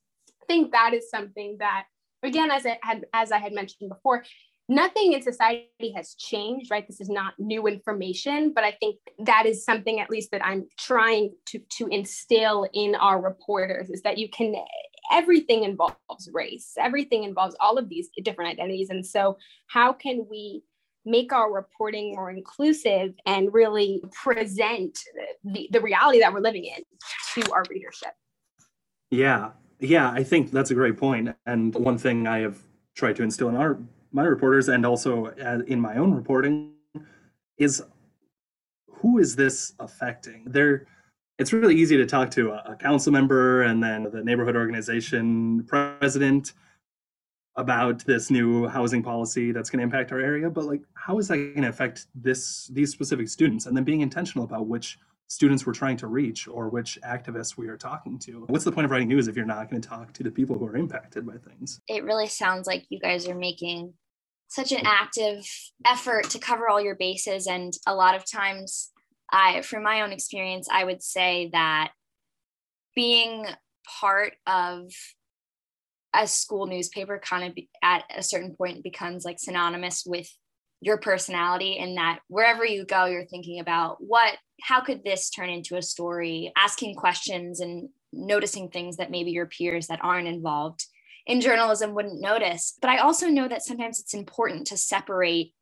think 0.48 0.72
that 0.72 0.94
is 0.94 1.10
something 1.10 1.58
that, 1.60 1.86
again, 2.24 2.52
as 2.52 2.66
I 2.66 2.80
had, 2.82 3.06
as 3.14 3.32
I 3.32 3.40
had 3.40 3.54
mentioned 3.54 3.90
before, 3.90 4.24
nothing 4.70 5.14
in 5.14 5.22
society 5.22 5.94
has 5.96 6.14
changed 6.16 6.70
right 6.70 6.88
this 6.88 7.00
is 7.00 7.10
not 7.10 7.34
new 7.40 7.68
information 7.68 8.52
but 8.54 8.64
i 8.64 8.72
think 8.82 8.98
that 9.20 9.46
is 9.46 9.64
something 9.64 10.00
at 10.00 10.10
least 10.10 10.32
that 10.32 10.44
i'm 10.46 10.68
trying 10.78 11.32
to 11.46 11.60
to 11.70 11.88
instill 11.88 12.68
in 12.74 12.94
our 12.96 13.22
reporters 13.22 13.90
is 13.90 14.02
that 14.02 14.18
you 14.18 14.30
can 14.30 14.54
everything 15.12 15.64
involves 15.64 16.30
race, 16.34 16.74
everything 16.78 17.24
involves 17.24 17.56
all 17.60 17.78
of 17.78 17.90
these 17.90 18.10
different 18.24 18.52
identities. 18.52 18.90
And 18.90 19.06
so, 19.06 19.38
how 19.68 19.94
can 19.94 20.26
we 20.30 20.64
make 21.06 21.32
our 21.32 21.52
reporting 21.52 22.14
more 22.16 22.30
inclusive 22.30 23.14
and 23.26 23.54
really 23.54 24.04
present 24.12 25.00
the, 25.44 25.68
the 25.72 25.82
reality 25.82 26.20
that 26.20 26.34
we're 26.34 26.42
living 26.42 26.66
in 26.66 26.84
to 27.34 27.52
our 27.52 27.64
readership? 27.70 28.12
Yeah, 29.10 29.52
yeah, 29.80 30.12
I 30.12 30.24
think 30.24 30.52
that's 30.52 30.72
a 30.72 30.76
great 30.76 30.98
point. 30.98 31.36
And 31.46 31.74
one 31.76 31.98
thing 31.98 32.28
I 32.28 32.40
have 32.40 32.60
tried 32.96 33.16
to 33.18 33.24
instill 33.24 33.50
in 33.50 33.56
our 33.56 33.80
my 34.12 34.24
reporters 34.24 34.70
and 34.70 34.86
also 34.86 35.28
uh, 35.28 35.60
in 35.68 35.80
my 35.80 35.98
own 35.98 36.14
reporting 36.14 36.72
is 37.58 37.84
who 38.90 39.20
is 39.20 39.36
this 39.36 39.74
affecting? 39.80 40.44
There 40.46 40.88
it's 41.40 41.54
really 41.54 41.76
easy 41.76 41.98
to 41.98 42.06
talk 42.06 42.32
to 42.32 42.52
a, 42.52 42.76
council 42.80 43.12
member 43.12 43.64
and 43.64 43.84
then 43.84 44.08
the 44.12 44.24
neighborhood 44.24 44.56
organization 44.56 45.64
president 45.66 46.54
about 47.56 48.06
this 48.06 48.30
new 48.30 48.68
housing 48.68 49.02
policy 49.02 49.52
that's 49.52 49.70
going 49.70 49.80
to 49.80 49.84
impact 49.84 50.12
our 50.12 50.20
area 50.20 50.50
but 50.50 50.66
like 50.66 50.82
how 51.08 51.18
is 51.20 51.30
that 51.30 51.38
going 51.38 51.62
to 51.62 51.70
affect 51.70 52.08
this 52.14 52.68
these 52.68 52.92
specific 52.92 53.30
students? 53.30 53.66
And 53.66 53.76
then 53.76 53.86
being 53.86 54.02
intentional 54.02 54.44
about 54.44 54.68
which 54.68 55.00
students 55.30 55.66
we're 55.66 55.74
trying 55.74 55.96
to 55.98 56.08
reach 56.08 56.48
or 56.50 56.68
which 56.68 57.00
activists 57.02 57.58
we 57.58 57.70
are 57.70 57.78
talking 57.78 58.20
to. 58.20 58.44
What's 58.48 58.66
the 58.66 58.74
point 58.74 58.86
of 58.86 58.92
writing 58.92 59.08
news 59.08 59.30
if 59.30 59.38
you're 59.38 59.46
not 59.46 59.70
going 59.70 59.82
to 59.82 59.88
talk 59.88 60.12
to 60.14 60.24
the 60.24 60.32
people 60.32 60.58
who 60.58 60.66
are 60.66 60.76
impacted 60.76 61.26
by 61.26 61.38
things? 61.38 61.80
It 61.88 62.04
really 62.04 62.28
sounds 62.28 62.68
like 62.68 62.86
you 62.90 63.00
guys 63.00 63.26
are 63.28 63.36
making 63.36 63.94
such 64.50 64.74
an 64.74 64.82
active 64.86 65.46
effort 65.86 66.30
to 66.32 66.40
cover 66.40 66.68
all 66.68 66.82
your 66.82 66.96
bases 66.96 67.48
and 67.48 67.74
a 67.86 67.96
lot 67.96 68.16
of 68.16 68.30
times 68.30 68.92
I, 69.32 69.62
from 69.62 69.84
my 69.84 70.02
own 70.02 70.12
experience, 70.12 70.68
I 70.72 70.84
would 70.84 71.04
say 71.04 71.50
that 71.54 71.92
being 72.96 73.46
part 74.00 74.34
of 74.46 74.92
a 76.14 76.28
school 76.28 76.66
newspaper 76.66 77.20
kind 77.24 77.48
of 77.48 77.56
be, 77.56 77.70
at 77.84 78.04
a 78.16 78.24
certain 78.24 78.56
point 78.56 78.84
becomes 78.84 79.26
like 79.26 79.40
synonymous 79.40 80.04
with 80.06 80.30
your 80.82 80.98
personality 80.98 81.78
and 81.78 81.98
that 81.98 82.20
wherever 82.28 82.64
you 82.64 82.86
go 82.86 83.06
you're 83.06 83.26
thinking 83.26 83.60
about 83.60 83.98
what 84.00 84.38
how 84.62 84.82
could 84.82 85.04
this 85.04 85.30
turn 85.30 85.50
into 85.50 85.76
a 85.76 85.82
story? 85.82 86.52
Asking 86.58 86.96
questions 86.96 87.60
and 87.60 87.90
noticing 88.12 88.70
things 88.70 88.98
that 88.98 89.12
maybe 89.12 89.32
your 89.32 89.46
peers 89.46 89.88
that 89.88 90.00
aren't 90.02 90.28
involved 90.28 90.86
in 91.26 91.42
journalism 91.42 91.94
wouldn't 91.94 92.22
notice. 92.22 92.78
But 92.82 92.90
i 92.90 92.98
also 92.98 93.28
know 93.28 93.48
that 93.48 93.64
sometimes 93.64 94.00
it's 94.00 94.14
important 94.14 94.68
to 94.68 94.78
separate 94.78 95.54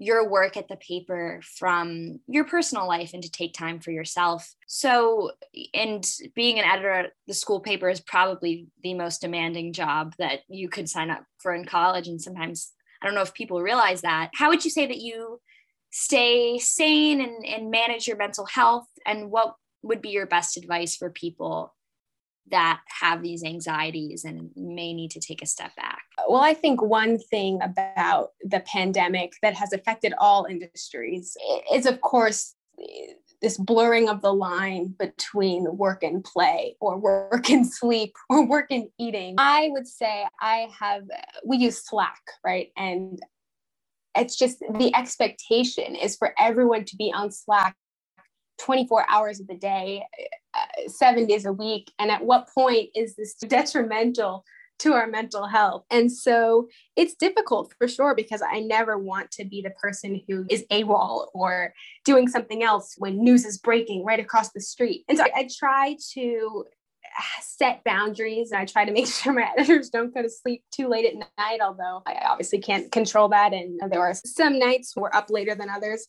your 0.00 0.26
work 0.26 0.56
at 0.56 0.66
the 0.66 0.76
paper 0.76 1.42
from 1.58 2.20
your 2.26 2.44
personal 2.44 2.88
life 2.88 3.10
and 3.12 3.22
to 3.22 3.30
take 3.30 3.52
time 3.52 3.80
for 3.80 3.90
yourself. 3.90 4.50
So, 4.66 5.32
and 5.74 6.02
being 6.34 6.58
an 6.58 6.64
editor 6.64 6.90
at 6.90 7.12
the 7.28 7.34
school 7.34 7.60
paper 7.60 7.86
is 7.86 8.00
probably 8.00 8.68
the 8.82 8.94
most 8.94 9.20
demanding 9.20 9.74
job 9.74 10.14
that 10.18 10.40
you 10.48 10.70
could 10.70 10.88
sign 10.88 11.10
up 11.10 11.24
for 11.36 11.54
in 11.54 11.66
college. 11.66 12.08
And 12.08 12.20
sometimes 12.20 12.72
I 13.02 13.06
don't 13.06 13.14
know 13.14 13.20
if 13.20 13.34
people 13.34 13.60
realize 13.60 14.00
that. 14.00 14.30
How 14.32 14.48
would 14.48 14.64
you 14.64 14.70
say 14.70 14.86
that 14.86 14.96
you 14.96 15.38
stay 15.90 16.58
sane 16.58 17.20
and, 17.20 17.44
and 17.44 17.70
manage 17.70 18.08
your 18.08 18.16
mental 18.16 18.46
health? 18.46 18.86
And 19.04 19.30
what 19.30 19.54
would 19.82 20.00
be 20.00 20.10
your 20.10 20.26
best 20.26 20.56
advice 20.56 20.96
for 20.96 21.10
people 21.10 21.74
that 22.50 22.80
have 23.00 23.22
these 23.22 23.44
anxieties 23.44 24.24
and 24.24 24.50
may 24.56 24.92
need 24.92 25.10
to 25.12 25.20
take 25.20 25.42
a 25.42 25.46
step 25.46 25.74
back? 25.76 26.02
Well, 26.28 26.42
I 26.42 26.54
think 26.54 26.82
one 26.82 27.18
thing 27.18 27.60
about 27.62 28.30
the 28.42 28.60
pandemic 28.60 29.32
that 29.42 29.54
has 29.54 29.72
affected 29.72 30.14
all 30.18 30.46
industries 30.46 31.36
is, 31.72 31.86
of 31.86 32.00
course, 32.00 32.54
this 33.40 33.56
blurring 33.56 34.08
of 34.08 34.20
the 34.20 34.32
line 34.32 34.94
between 34.98 35.76
work 35.76 36.02
and 36.02 36.22
play 36.22 36.76
or 36.80 36.98
work 36.98 37.48
and 37.48 37.70
sleep 37.70 38.14
or 38.28 38.46
work 38.46 38.66
and 38.70 38.88
eating. 38.98 39.34
I 39.38 39.68
would 39.72 39.86
say 39.86 40.26
I 40.40 40.68
have, 40.78 41.04
we 41.44 41.56
use 41.56 41.84
Slack, 41.84 42.20
right? 42.44 42.70
And 42.76 43.18
it's 44.16 44.36
just 44.36 44.58
the 44.60 44.94
expectation 44.94 45.94
is 45.94 46.16
for 46.16 46.34
everyone 46.38 46.84
to 46.86 46.96
be 46.96 47.12
on 47.14 47.30
Slack 47.30 47.76
24 48.60 49.06
hours 49.08 49.40
of 49.40 49.46
the 49.46 49.56
day, 49.56 50.04
uh, 50.54 50.88
seven 50.88 51.26
days 51.26 51.46
a 51.46 51.52
week. 51.52 51.92
And 51.98 52.10
at 52.10 52.24
what 52.24 52.48
point 52.54 52.90
is 52.94 53.16
this 53.16 53.34
detrimental 53.40 54.44
to 54.80 54.92
our 54.94 55.06
mental 55.06 55.46
health? 55.46 55.84
And 55.90 56.10
so 56.10 56.68
it's 56.96 57.14
difficult 57.14 57.74
for 57.78 57.88
sure 57.88 58.14
because 58.14 58.42
I 58.42 58.60
never 58.60 58.98
want 58.98 59.30
to 59.32 59.44
be 59.44 59.62
the 59.62 59.70
person 59.70 60.20
who 60.28 60.46
is 60.48 60.64
AWOL 60.70 61.28
or 61.34 61.72
doing 62.04 62.28
something 62.28 62.62
else 62.62 62.94
when 62.98 63.22
news 63.22 63.44
is 63.44 63.58
breaking 63.58 64.04
right 64.04 64.20
across 64.20 64.52
the 64.52 64.60
street. 64.60 65.04
And 65.08 65.18
so 65.18 65.24
I, 65.24 65.40
I 65.40 65.48
try 65.58 65.96
to 66.14 66.64
set 67.42 67.82
boundaries 67.84 68.52
and 68.52 68.60
I 68.60 68.64
try 68.64 68.84
to 68.84 68.92
make 68.92 69.06
sure 69.08 69.32
my 69.32 69.50
editors 69.56 69.90
don't 69.90 70.14
go 70.14 70.22
to 70.22 70.30
sleep 70.30 70.62
too 70.72 70.88
late 70.88 71.06
at 71.06 71.14
night, 71.38 71.60
although 71.62 72.02
I 72.06 72.14
obviously 72.28 72.60
can't 72.60 72.90
control 72.92 73.28
that. 73.30 73.52
And 73.52 73.80
there 73.90 74.00
are 74.00 74.14
some 74.14 74.58
nights 74.58 74.94
we're 74.96 75.10
up 75.12 75.30
later 75.30 75.54
than 75.54 75.68
others. 75.68 76.06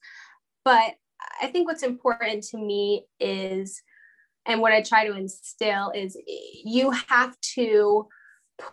But 0.63 0.93
I 1.41 1.47
think 1.47 1.67
what's 1.67 1.83
important 1.83 2.43
to 2.45 2.57
me 2.57 3.05
is, 3.19 3.81
and 4.45 4.61
what 4.61 4.73
I 4.73 4.81
try 4.81 5.07
to 5.07 5.15
instill 5.15 5.91
is 5.91 6.17
you 6.63 6.91
have 7.09 7.39
to 7.55 8.07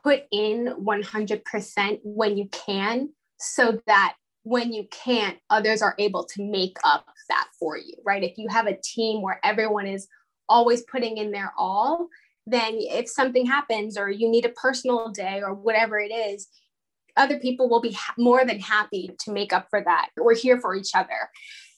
put 0.03 0.23
in 0.31 0.75
100% 0.83 1.99
when 2.03 2.37
you 2.37 2.49
can 2.51 3.11
so 3.39 3.81
that 3.87 4.15
when 4.43 4.73
you 4.73 4.87
can't, 4.91 5.39
others 5.51 5.83
are 5.83 5.95
able 5.99 6.25
to 6.25 6.43
make 6.43 6.79
up 6.85 7.07
that 7.29 7.49
for 7.59 7.77
you, 7.77 7.95
right? 8.05 8.25
If 8.25 8.39
you 8.39 8.49
have 8.49 8.67
a 8.67 8.79
team 8.83 9.21
where 9.21 9.41
everyone 9.45 9.87
is 9.87 10.09
always 10.49 10.83
putting 10.91 11.19
in 11.19 11.31
their 11.31 11.53
all, 11.59 12.09
then 12.47 12.77
if 12.79 13.09
something 13.09 13.45
happens 13.45 13.99
or 13.99 14.09
you 14.09 14.29
need 14.29 14.47
a 14.47 14.51
personal 14.51 15.11
day 15.11 15.43
or 15.43 15.53
whatever 15.53 15.99
it 15.99 16.11
is, 16.11 16.49
other 17.17 17.39
people 17.39 17.69
will 17.69 17.81
be 17.81 17.93
ha- 17.93 18.15
more 18.17 18.45
than 18.45 18.59
happy 18.59 19.11
to 19.21 19.33
make 19.33 19.53
up 19.53 19.67
for 19.69 19.83
that. 19.85 20.09
We're 20.17 20.35
here 20.35 20.59
for 20.61 20.75
each 20.75 20.93
other. 20.95 21.29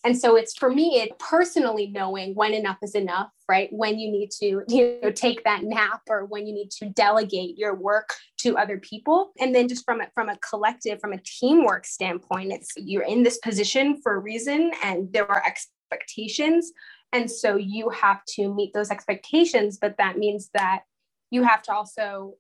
And 0.02 0.16
so 0.18 0.36
it's 0.36 0.56
for 0.56 0.70
me, 0.70 1.00
it 1.00 1.18
personally 1.18 1.88
knowing 1.88 2.34
when 2.34 2.54
enough 2.54 2.78
is 2.82 2.94
enough, 2.94 3.30
right? 3.48 3.68
When 3.70 3.98
you 3.98 4.10
need 4.10 4.30
to, 4.40 4.62
you 4.68 4.98
know, 5.02 5.10
take 5.10 5.44
that 5.44 5.62
nap 5.62 6.02
or 6.08 6.24
when 6.24 6.46
you 6.46 6.54
need 6.54 6.70
to 6.72 6.88
delegate 6.88 7.58
your 7.58 7.74
work 7.74 8.14
to 8.38 8.56
other 8.56 8.78
people. 8.78 9.32
And 9.38 9.54
then 9.54 9.68
just 9.68 9.84
from 9.84 10.00
a, 10.00 10.08
from 10.14 10.28
a 10.28 10.38
collective, 10.38 11.00
from 11.00 11.12
a 11.12 11.20
teamwork 11.24 11.86
standpoint, 11.86 12.52
it's 12.52 12.72
you're 12.76 13.02
in 13.02 13.22
this 13.22 13.38
position 13.38 14.00
for 14.02 14.14
a 14.14 14.18
reason 14.18 14.72
and 14.82 15.12
there 15.12 15.30
are 15.30 15.42
expectations. 15.46 16.72
And 17.12 17.30
so 17.30 17.56
you 17.56 17.90
have 17.90 18.24
to 18.36 18.54
meet 18.54 18.72
those 18.72 18.90
expectations, 18.90 19.78
but 19.80 19.96
that 19.98 20.16
means 20.16 20.48
that 20.54 20.82
you 21.30 21.42
have 21.42 21.62
to 21.62 21.72
also 21.72 22.34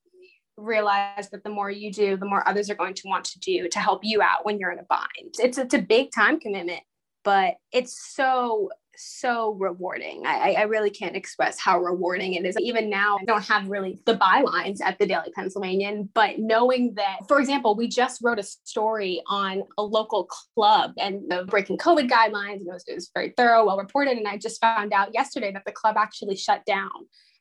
realize 0.56 1.30
that 1.30 1.42
the 1.42 1.50
more 1.50 1.70
you 1.70 1.92
do, 1.92 2.16
the 2.16 2.26
more 2.26 2.46
others 2.46 2.70
are 2.70 2.74
going 2.74 2.94
to 2.94 3.08
want 3.08 3.24
to 3.24 3.38
do 3.40 3.68
to 3.68 3.78
help 3.80 4.00
you 4.02 4.22
out 4.22 4.44
when 4.44 4.58
you're 4.58 4.70
in 4.70 4.78
a 4.78 4.84
bind. 4.84 5.34
It's 5.38 5.58
it's 5.58 5.74
a 5.74 5.80
big 5.80 6.10
time 6.12 6.38
commitment 6.38 6.80
but 7.24 7.54
it's 7.72 8.14
so 8.14 8.70
so 9.00 9.52
rewarding. 9.54 10.26
I, 10.26 10.52
I 10.52 10.62
really 10.62 10.90
can't 10.90 11.16
express 11.16 11.58
how 11.58 11.80
rewarding 11.80 12.34
it 12.34 12.44
is. 12.44 12.56
Even 12.60 12.90
now, 12.90 13.16
I 13.20 13.24
don't 13.24 13.44
have 13.46 13.68
really 13.68 13.98
the 14.04 14.16
bylines 14.16 14.80
at 14.82 14.98
the 14.98 15.06
Daily 15.06 15.30
Pennsylvanian, 15.34 16.10
but 16.14 16.38
knowing 16.38 16.94
that, 16.94 17.20
for 17.28 17.40
example, 17.40 17.74
we 17.74 17.88
just 17.88 18.20
wrote 18.22 18.38
a 18.38 18.42
story 18.42 19.22
on 19.26 19.62
a 19.78 19.82
local 19.82 20.24
club 20.54 20.92
and 20.98 21.22
the 21.30 21.44
breaking 21.44 21.78
COVID 21.78 22.10
guidelines, 22.10 22.58
and 22.58 22.68
it 22.68 22.72
was, 22.72 22.84
it 22.86 22.94
was 22.94 23.10
very 23.14 23.32
thorough, 23.36 23.64
well 23.64 23.78
reported. 23.78 24.18
And 24.18 24.28
I 24.28 24.36
just 24.36 24.60
found 24.60 24.92
out 24.92 25.14
yesterday 25.14 25.52
that 25.52 25.64
the 25.64 25.72
club 25.72 25.96
actually 25.96 26.36
shut 26.36 26.64
down. 26.66 26.90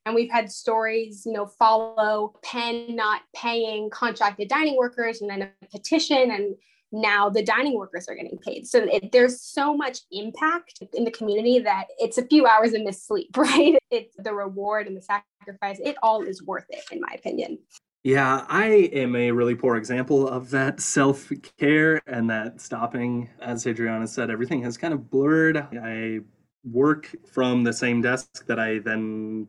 And 0.06 0.15
we've 0.15 0.32
had 0.32 0.50
stories, 0.50 1.24
you 1.26 1.34
know, 1.34 1.46
follow 1.46 2.34
Penn 2.42 2.96
not 2.96 3.22
paying 3.36 3.89
contracted 3.89 4.48
dining 4.48 4.78
workers 4.78 5.22
and 5.22 5.30
then 5.30 5.42
a 5.42 5.68
petition 5.68 6.32
and 6.32 6.56
now 6.91 7.30
the 7.30 7.43
dining 7.43 7.75
workers 7.75 8.08
are 8.08 8.15
getting 8.15 8.38
paid. 8.38 8.67
So 8.67 8.80
it, 8.91 9.12
there's 9.12 9.41
so 9.41 9.75
much 9.75 9.99
impact 10.12 10.84
in 10.93 11.04
the 11.04 11.12
community 11.12 11.60
that 11.60 11.86
it's 11.97 12.17
a 12.17 12.25
few 12.25 12.45
hours 12.45 12.73
of 12.73 12.82
missed 12.82 13.08
sleep, 13.08 13.30
right? 13.38 13.78
It's 13.91 14.15
the 14.17 14.34
reward 14.34 14.88
and 14.88 14.97
the 14.97 15.02
sacrifice. 15.02 15.80
It 15.84 15.95
all 16.02 16.21
is 16.23 16.43
worth 16.43 16.65
it, 16.69 16.84
in 16.91 16.99
my 17.02 17.13
opinion. 17.15 17.60
Yeah, 18.04 18.45
I 18.47 18.89
am 18.93 19.15
a 19.15 19.32
really 19.32 19.56
poor 19.56 19.75
example 19.75 20.28
of 20.28 20.49
that 20.52 20.80
self 20.80 21.30
care 21.58 22.02
and 22.08 22.30
that 22.30 22.62
stopping. 22.62 23.30
As 23.41 23.67
Adriana 23.67 24.08
said, 24.08 24.30
everything 24.30 24.63
has 24.63 24.78
kind 24.78 24.93
of 24.93 25.10
blurred. 25.10 25.58
I 25.58 26.21
work 26.63 27.13
from 27.30 27.63
the 27.63 27.73
same 27.73 28.02
desk 28.02 28.45
that 28.45 28.58
I 28.58 28.80
then 28.80 29.47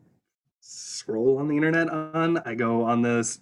scroll 0.60 1.38
on 1.38 1.46
the 1.46 1.56
internet 1.56 1.90
on. 1.90 2.38
I 2.38 2.54
go 2.54 2.82
on 2.82 3.02
this 3.02 3.38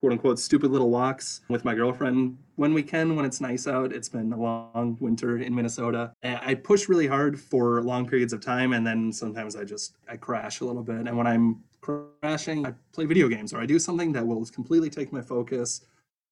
quote 0.00 0.12
unquote 0.12 0.38
stupid 0.38 0.70
little 0.70 0.90
walks 0.90 1.40
with 1.48 1.64
my 1.64 1.74
girlfriend 1.74 2.38
when 2.56 2.72
we 2.72 2.82
can 2.82 3.16
when 3.16 3.24
it's 3.24 3.40
nice 3.40 3.66
out. 3.66 3.92
It's 3.92 4.08
been 4.08 4.32
a 4.32 4.40
long 4.40 4.96
winter 5.00 5.38
in 5.38 5.54
minnesota. 5.54 6.12
I 6.22 6.54
push 6.54 6.88
really 6.88 7.06
hard 7.06 7.38
for 7.38 7.82
long 7.82 8.06
periods 8.06 8.32
of 8.32 8.40
time 8.40 8.72
and 8.72 8.86
then 8.86 9.12
sometimes 9.12 9.56
i 9.56 9.64
just 9.64 9.96
i 10.08 10.16
crash 10.16 10.60
a 10.60 10.64
little 10.64 10.82
bit. 10.82 11.06
And 11.06 11.16
when 11.16 11.26
i'm 11.26 11.62
crashing 11.80 12.66
i 12.66 12.74
play 12.92 13.06
video 13.06 13.28
games 13.28 13.52
or 13.52 13.60
i 13.60 13.66
do 13.66 13.78
something 13.78 14.12
that 14.12 14.26
will 14.26 14.44
completely 14.46 14.90
take 14.90 15.12
my 15.12 15.20
focus 15.20 15.82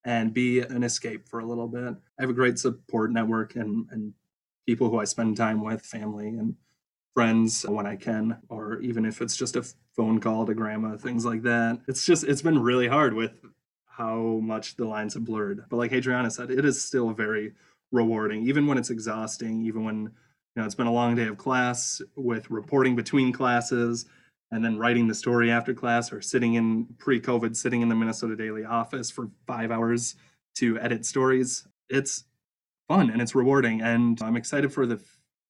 and 0.05 0.33
be 0.33 0.61
an 0.61 0.85
escape 0.85 1.29
for 1.29 1.41
a 1.41 1.45
little 1.45 1.67
bit. 1.67 1.95
I 2.19 2.23
have 2.23 2.31
a 2.31 2.35
great 2.35 2.59
support 2.59 3.11
network 3.11 3.57
and 3.57 3.87
and 3.91 4.13
people 4.67 4.91
who 4.91 4.99
i 4.99 5.05
spend 5.05 5.37
time 5.37 5.65
with 5.65 5.83
family 5.83 6.29
and 6.29 6.55
friends 7.17 7.65
when 7.67 7.87
I 7.87 7.97
can, 7.97 8.37
or 8.51 8.79
even 8.81 9.07
if 9.07 9.23
it's 9.23 9.39
just 9.39 9.57
a 9.57 9.67
phone 9.97 10.21
call 10.21 10.45
to 10.45 10.53
grandma, 10.53 10.99
things 10.99 11.25
like 11.25 11.41
that. 11.45 11.81
It's 11.89 12.05
just, 12.05 12.25
it's 12.25 12.43
been 12.43 12.63
really 12.63 12.89
hard 12.89 13.15
with 13.15 13.33
how 13.87 14.19
much 14.43 14.77
the 14.77 14.85
lines 14.85 15.15
have 15.15 15.25
blurred. 15.25 15.65
But 15.71 15.79
like 15.79 15.95
Adriana 15.95 16.31
said, 16.31 16.51
it 16.51 16.67
is 16.67 16.85
still 16.85 17.13
very 17.13 17.55
rewarding, 17.91 18.47
even 18.47 18.67
when 18.67 18.77
it's 18.77 18.91
exhausting, 18.91 19.65
even 19.65 19.83
when 19.83 19.97
you 19.97 20.11
know 20.57 20.67
it's 20.67 20.75
been 20.75 20.87
a 20.87 20.93
long 20.93 21.15
day 21.15 21.27
of 21.27 21.39
class 21.39 22.03
with 22.17 22.51
reporting 22.51 22.95
between 22.95 23.33
classes 23.33 24.05
and 24.51 24.63
then 24.63 24.77
writing 24.77 25.09
the 25.09 25.15
story 25.15 25.51
after 25.51 25.73
class 25.73 26.13
or 26.13 26.21
sitting 26.21 26.53
in 26.53 26.85
pre-COVID, 26.99 27.57
sitting 27.57 27.81
in 27.81 27.89
the 27.89 27.95
Minnesota 27.95 28.37
Daily 28.37 28.67
office 28.67 29.11
for 29.11 29.31
five 29.47 29.71
hours 29.71 30.17
to 30.57 30.79
edit 30.81 31.07
stories. 31.07 31.67
It's 31.89 32.25
fun 32.89 33.09
and 33.09 33.23
it's 33.23 33.35
rewarding. 33.35 33.81
And 33.81 34.21
I'm 34.21 34.37
excited 34.37 34.71
for 34.71 34.85
the 34.85 35.01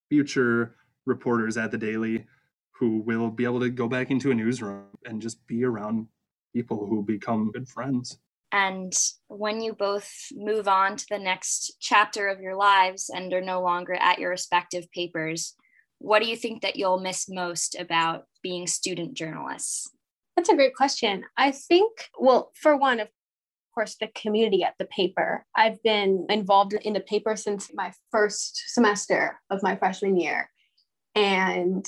future 0.09 0.77
reporters 1.07 1.57
at 1.57 1.71
the 1.71 1.79
Daily 1.79 2.27
who 2.73 2.99
will 2.99 3.31
be 3.31 3.45
able 3.45 3.61
to 3.61 3.71
go 3.71 3.89
back 3.89 4.11
into 4.11 4.31
a 4.31 4.35
newsroom 4.35 4.85
and 5.07 5.23
just 5.23 5.47
be 5.47 5.65
around 5.65 6.07
people 6.55 6.87
who 6.87 7.03
become 7.03 7.51
good 7.53 7.69
friends. 7.69 8.19
And 8.53 8.93
when 9.29 9.61
you 9.61 9.73
both 9.73 10.11
move 10.33 10.69
on 10.69 10.97
to 10.97 11.07
the 11.11 11.19
next 11.19 11.77
chapter 11.81 12.29
of 12.29 12.41
your 12.41 12.57
lives 12.57 13.11
and 13.15 13.33
are 13.33 13.41
no 13.41 13.61
longer 13.61 13.95
at 13.95 14.19
your 14.19 14.31
respective 14.31 14.91
papers, 14.93 15.55
what 15.99 16.23
do 16.23 16.29
you 16.29 16.37
think 16.37 16.63
that 16.63 16.77
you'll 16.77 17.01
miss 17.01 17.29
most 17.29 17.77
about 17.79 18.25
being 18.43 18.67
student 18.67 19.15
journalists? 19.15 19.91
That's 20.37 20.51
a 20.51 20.55
great 20.55 20.75
question. 20.75 21.25
I 21.37 21.51
think, 21.51 21.93
well, 22.19 22.53
for 22.55 22.77
one, 22.77 23.01
of 23.01 23.09
course, 23.75 23.97
the 24.01 24.09
community 24.09 24.63
at 24.63 24.75
the 24.79 24.87
paper. 24.87 25.45
I've 25.55 25.83
been 25.83 26.27
involved 26.31 26.73
in 26.75 26.93
the 26.93 27.01
paper 27.01 27.37
since 27.37 27.71
my 27.75 27.93
first 28.11 28.63
semester 28.69 29.41
of 29.51 29.63
my 29.63 29.77
freshman 29.77 30.19
year. 30.19 30.51
And 31.17 31.85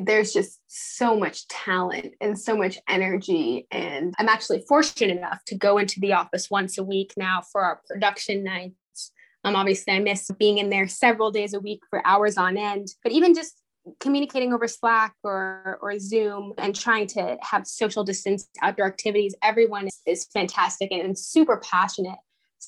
there's 0.00 0.32
just 0.32 0.58
so 0.66 1.18
much 1.18 1.46
talent 1.48 2.14
and 2.20 2.38
so 2.38 2.56
much 2.56 2.78
energy. 2.88 3.66
And 3.70 4.14
I'm 4.18 4.28
actually 4.28 4.64
fortunate 4.66 5.16
enough 5.16 5.44
to 5.46 5.54
go 5.54 5.78
into 5.78 6.00
the 6.00 6.14
office 6.14 6.50
once 6.50 6.78
a 6.78 6.82
week 6.82 7.12
now 7.16 7.42
for 7.52 7.62
our 7.62 7.82
production 7.86 8.42
nights. 8.42 9.12
Um, 9.44 9.54
obviously, 9.54 9.92
I 9.92 9.98
miss 9.98 10.30
being 10.38 10.58
in 10.58 10.70
there 10.70 10.88
several 10.88 11.30
days 11.30 11.52
a 11.52 11.60
week 11.60 11.80
for 11.90 12.00
hours 12.06 12.38
on 12.38 12.56
end, 12.56 12.88
but 13.02 13.12
even 13.12 13.34
just 13.34 13.54
communicating 14.00 14.52
over 14.52 14.68
Slack 14.68 15.14
or, 15.24 15.78
or 15.82 15.98
Zoom 15.98 16.54
and 16.58 16.74
trying 16.74 17.08
to 17.08 17.36
have 17.42 17.66
social 17.66 18.04
distance 18.04 18.48
outdoor 18.62 18.86
activities, 18.86 19.34
everyone 19.42 19.88
is, 20.06 20.26
fantastic 20.32 20.92
and, 20.92 21.02
and 21.02 21.18
super 21.18 21.58
passionate. 21.58 22.18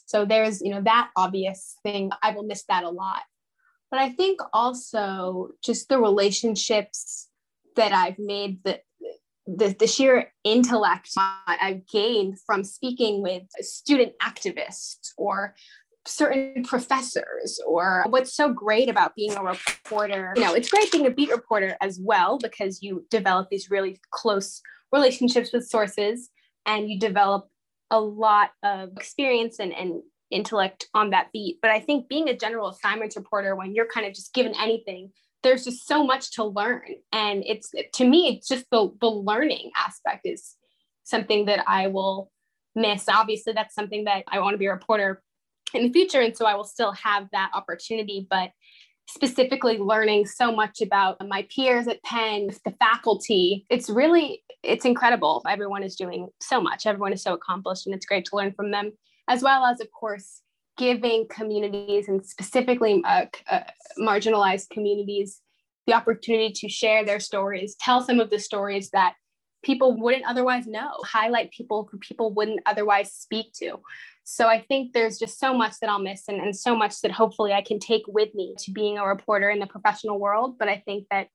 So 0.07 0.25
there's, 0.25 0.61
you 0.61 0.71
know, 0.71 0.83
that 0.83 1.11
obvious 1.17 1.77
thing. 1.85 2.11
I 2.23 2.33
will 2.33 2.43
miss 2.43 2.65
that 2.69 2.83
a 2.83 2.91
lot. 2.91 3.23
But 3.95 4.03
I 4.03 4.09
think 4.09 4.41
also 4.53 5.51
just 5.63 5.89
the 5.89 6.01
relationships 6.01 7.29
that 7.77 7.93
I've 7.93 8.19
made 8.19 8.59
that 8.65 8.81
the, 9.47 9.69
the 9.79 9.87
sheer 9.87 10.33
intellect 10.43 11.11
I've 11.17 11.87
gained 11.87 12.41
from 12.45 12.65
speaking 12.65 13.23
with 13.23 13.45
student 13.61 14.15
activists 14.21 15.11
or 15.17 15.55
certain 16.09 16.65
professors 16.65 17.61
or 17.69 18.05
what's 18.09 18.35
so 18.35 18.53
great 18.53 18.89
about 18.89 19.15
being 19.15 19.37
a 19.37 19.45
reporter. 19.45 20.33
You 20.35 20.43
know 20.43 20.55
it's 20.55 20.71
great 20.71 20.91
being 20.91 21.07
a 21.07 21.11
beat 21.11 21.31
reporter 21.31 21.77
as 21.81 22.01
well 22.03 22.39
because 22.39 22.83
you 22.83 23.07
develop 23.13 23.47
these 23.49 23.71
really 23.71 24.01
close 24.11 24.61
relationships 24.93 25.53
with 25.53 25.69
sources 25.69 26.31
and 26.67 26.91
you 26.91 26.99
develop 26.99 27.49
a 27.93 28.01
lot 28.01 28.51
of 28.65 28.89
experience 28.97 29.61
and, 29.61 29.73
and 29.73 30.03
intellect 30.35 30.89
on 30.95 31.11
that 31.11 31.29
beat 31.33 31.59
but 31.63 31.71
i 31.71 31.81
think 31.81 32.09
being 32.09 32.29
a 32.29 32.37
general 32.37 32.69
assignments 32.69 33.17
reporter 33.17 33.57
when 33.57 33.75
you're 33.75 33.89
kind 33.89 34.07
of 34.07 34.13
just 34.13 34.35
given 34.35 34.55
anything 34.61 35.11
there's 35.43 35.65
just 35.65 35.87
so 35.87 36.05
much 36.05 36.33
to 36.33 36.45
learn 36.45 36.83
and 37.13 37.43
it's 37.47 37.73
to 37.93 38.05
me 38.09 38.29
it's 38.29 38.49
just 38.49 38.65
the, 38.71 38.91
the 39.01 39.11
learning 39.11 39.71
aspect 39.77 40.23
is 40.25 40.57
something 41.05 41.47
that 41.47 41.65
i 41.69 41.87
will 41.87 42.31
miss 42.75 43.05
obviously 43.09 43.53
that's 43.53 43.75
something 43.75 44.05
that 44.05 44.25
i 44.29 44.41
want 44.41 44.55
to 44.55 44.59
be 44.59 44.67
a 44.67 44.73
reporter 44.73 45.23
in 45.75 45.83
the 45.83 45.93
future. 45.93 46.21
And 46.21 46.37
so 46.37 46.47
I 46.47 46.55
will 46.55 46.65
still 46.65 46.93
have 46.93 47.29
that 47.33 47.51
opportunity, 47.55 48.27
but 48.31 48.51
specifically 49.09 49.77
learning 49.77 50.27
so 50.27 50.51
much 50.51 50.81
about 50.81 51.17
my 51.29 51.47
peers 51.55 51.87
at 51.89 52.03
Penn, 52.05 52.49
the 52.65 52.75
faculty. 52.79 53.67
It's 53.69 53.91
really, 53.91 54.43
it's 54.63 54.87
incredible. 54.87 55.43
Everyone 55.47 55.83
is 55.83 55.97
doing 55.97 56.29
so 56.41 56.61
much. 56.61 56.87
Everyone 56.87 57.13
is 57.13 57.23
so 57.23 57.35
accomplished 57.35 57.87
and 57.87 57.95
it's 57.95 58.07
great 58.07 58.25
to 58.27 58.37
learn 58.37 58.53
from 58.53 58.71
them, 58.71 58.93
as 59.29 59.43
well 59.43 59.65
as, 59.65 59.81
of 59.81 59.91
course, 59.93 60.43
giving 60.77 61.27
communities 61.29 62.09
and 62.09 62.25
specifically 62.27 63.03
uh, 63.05 63.27
uh, 63.51 63.61
marginalized 63.99 64.71
communities 64.71 65.41
the 65.87 65.95
opportunity 65.95 66.53
to 66.53 66.69
share 66.69 67.05
their 67.05 67.21
stories, 67.21 67.77
tell 67.79 68.01
some 68.01 68.19
of 68.21 68.31
the 68.31 68.39
stories 68.39 68.91
that 68.91 69.15
people 69.63 69.97
wouldn't 69.97 70.27
otherwise 70.27 70.67
know, 70.67 70.91
highlight 71.05 71.51
people 71.51 71.89
who 71.91 71.99
people 71.99 72.33
wouldn't 72.33 72.61
otherwise 72.67 73.13
speak 73.13 73.53
to. 73.55 73.81
So 74.25 74.49
I 74.49 74.61
think 74.61 74.93
there's 74.93 75.19
just 75.19 75.39
so 75.39 75.55
much 75.55 75.75
that 75.81 75.91
I'll 75.91 75.99
miss 75.99 76.29
and, 76.29 76.41
and 76.41 76.57
so 76.57 76.75
much 76.75 77.01
that 77.03 77.13
hopefully 77.13 77.53
I 77.53 77.63
can 77.63 77.79
take 77.79 78.03
with 78.07 78.35
me 78.35 78.55
to 78.61 78.71
being 78.73 78.99
a 78.99 79.07
reporter 79.07 79.51
in 79.51 79.59
the 79.59 79.67
professional 79.67 80.19
world. 80.19 80.59
But 80.59 80.69
I 80.69 80.83
think 80.85 81.07
that 81.11 81.29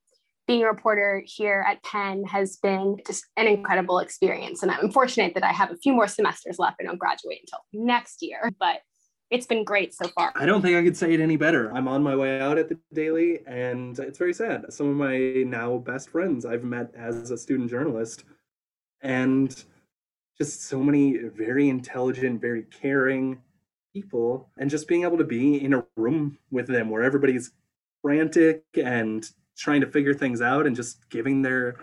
being 0.50 0.64
a 0.64 0.68
reporter 0.68 1.22
here 1.28 1.64
at 1.68 1.82
Penn 1.84 2.24
has 2.24 2.58
been 2.58 2.98
just 3.06 3.24
an 3.38 3.46
incredible 3.46 4.00
experience. 4.00 4.64
And 4.64 4.72
I'm 4.72 4.92
fortunate 4.92 5.36
that 5.36 5.44
I 5.44 5.54
have 5.54 5.70
a 5.70 5.78
few 5.78 5.94
more 5.94 6.08
semesters 6.08 6.58
left 6.58 6.78
and 6.80 6.88
don't 6.88 6.98
graduate 6.98 7.42
until 7.42 7.60
next 7.72 8.24
year. 8.24 8.52
But 8.60 8.80
it's 9.30 9.46
been 9.46 9.64
great 9.64 9.94
so 9.94 10.08
far. 10.08 10.34
I 10.34 10.48
don't 10.48 10.64
think 10.64 10.76
I 10.76 10.82
could 10.82 10.98
say 10.98 11.14
it 11.14 11.20
any 11.20 11.38
better. 11.38 11.72
I'm 11.72 11.88
on 11.88 12.02
my 12.02 12.16
way 12.16 12.42
out 12.42 12.58
at 12.58 12.68
the 12.68 12.80
Daily, 12.92 13.42
and 13.46 14.00
it's 14.00 14.18
very 14.18 14.34
sad. 14.34 14.74
Some 14.74 14.90
of 14.90 14.96
my 14.96 15.44
now 15.46 15.78
best 15.78 16.10
friends 16.10 16.48
I've 16.48 16.64
met 16.64 16.96
as 16.98 17.30
a 17.30 17.38
student 17.38 17.70
journalist, 17.70 18.24
and 19.02 19.56
just 20.36 20.64
so 20.64 20.80
many 20.80 21.18
very 21.18 21.70
intelligent, 21.70 22.42
very 22.42 22.64
caring 22.64 23.44
people, 23.94 24.50
and 24.58 24.68
just 24.68 24.88
being 24.88 25.04
able 25.04 25.20
to 25.20 25.24
be 25.24 25.64
in 25.64 25.76
a 25.76 25.86
room 25.96 26.40
with 26.50 26.66
them 26.66 26.90
where 26.90 27.04
everybody's 27.04 27.52
frantic 28.02 28.64
and 28.74 29.30
trying 29.60 29.82
to 29.82 29.88
figure 29.88 30.14
things 30.14 30.42
out 30.42 30.66
and 30.66 30.76
just 30.76 31.10
giving 31.10 31.42
their 31.42 31.76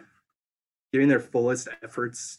giving 0.93 1.09
their 1.09 1.21
fullest 1.21 1.69
efforts 1.83 2.39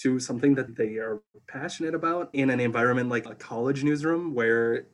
to 0.00 0.18
something 0.18 0.54
that 0.54 0.74
they 0.74 0.96
are 0.96 1.20
passionate 1.46 1.94
about 1.94 2.30
in 2.32 2.48
an 2.48 2.58
environment 2.58 3.10
like 3.10 3.26
a 3.26 3.34
college 3.34 3.84
newsroom 3.84 4.34
where 4.34 4.86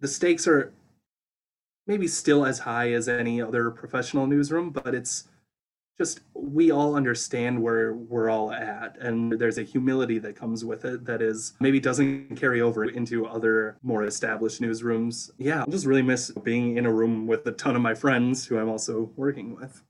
the 0.00 0.08
stakes 0.08 0.48
are 0.48 0.72
maybe 1.86 2.08
still 2.08 2.44
as 2.44 2.58
high 2.58 2.92
as 2.92 3.08
any 3.08 3.40
other 3.40 3.70
professional 3.70 4.26
newsroom, 4.26 4.70
but 4.70 4.94
it's 4.94 5.28
just 5.98 6.20
we 6.34 6.70
all 6.70 6.96
understand 6.96 7.62
where 7.62 7.94
we're 7.94 8.30
all 8.30 8.50
at 8.52 8.96
and 9.00 9.32
there's 9.38 9.58
a 9.58 9.62
humility 9.62 10.18
that 10.18 10.34
comes 10.34 10.64
with 10.64 10.84
it 10.84 11.04
that 11.04 11.20
is 11.20 11.52
maybe 11.60 11.78
doesn't 11.78 12.36
carry 12.36 12.60
over 12.60 12.84
into 12.84 13.26
other 13.26 13.76
more 13.82 14.04
established 14.04 14.60
newsrooms. 14.60 15.30
Yeah 15.38 15.62
i 15.66 15.70
just 15.70 15.86
really 15.86 16.02
miss 16.02 16.30
being 16.42 16.76
in 16.76 16.86
a 16.86 16.92
room 16.92 17.26
with 17.26 17.46
a 17.46 17.52
ton 17.52 17.76
of 17.76 17.82
my 17.82 17.94
friends 17.94 18.46
who 18.46 18.58
i'm 18.58 18.68
also 18.68 19.10
working 19.16 19.54
with. 19.54 19.82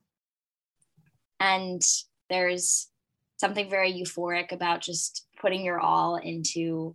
And 1.41 1.83
there's 2.29 2.89
something 3.37 3.69
very 3.69 3.93
euphoric 3.93 4.53
about 4.53 4.81
just 4.81 5.27
putting 5.41 5.65
your 5.65 5.81
all 5.81 6.17
into 6.17 6.95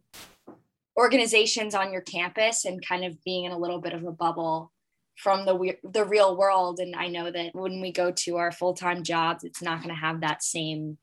organizations 0.98 1.76
on 1.76 1.91
your 1.91 2.02
campus 2.02 2.65
and 2.65 2.86
kind 2.86 3.04
of 3.04 3.22
being 3.24 3.46
in 3.46 3.52
a 3.52 3.58
little 3.58 3.80
bit 3.80 3.93
of 3.93 4.06
a 4.06 4.12
bubble 4.12 4.72
from 5.17 5.45
the 5.45 5.75
the 5.84 6.06
real 6.06 6.38
world. 6.38 6.80
And 6.80 6.95
i 6.95 7.08
know 7.08 7.30
that 7.30 7.53
when 7.53 7.82
we 7.82 7.91
go 7.91 8.12
to 8.12 8.38
our 8.38 8.51
full-time 8.51 9.03
jobs 9.03 9.43
it's 9.43 9.62
not 9.62 9.80
going 9.80 9.93
to 9.93 9.99
have 9.99 10.21
that 10.21 10.43
same 10.43 10.97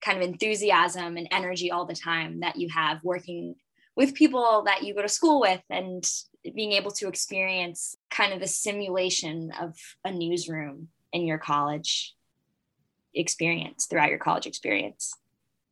kind 0.00 0.18
of 0.18 0.28
enthusiasm 0.28 1.16
and 1.16 1.28
energy 1.30 1.70
all 1.70 1.86
the 1.86 1.94
time 1.94 2.40
that 2.40 2.56
you 2.56 2.68
have 2.68 3.02
working 3.02 3.54
with 3.96 4.14
people 4.14 4.62
that 4.66 4.82
you 4.82 4.94
go 4.94 5.00
to 5.00 5.08
school 5.08 5.40
with 5.40 5.62
and 5.70 6.04
being 6.54 6.72
able 6.72 6.90
to 6.90 7.08
experience 7.08 7.96
kind 8.10 8.34
of 8.34 8.40
the 8.40 8.46
simulation 8.46 9.50
of 9.60 9.74
a 10.04 10.10
newsroom 10.10 10.88
in 11.12 11.24
your 11.24 11.38
college 11.38 12.14
experience 13.14 13.86
throughout 13.86 14.10
your 14.10 14.18
college 14.18 14.46
experience. 14.46 15.14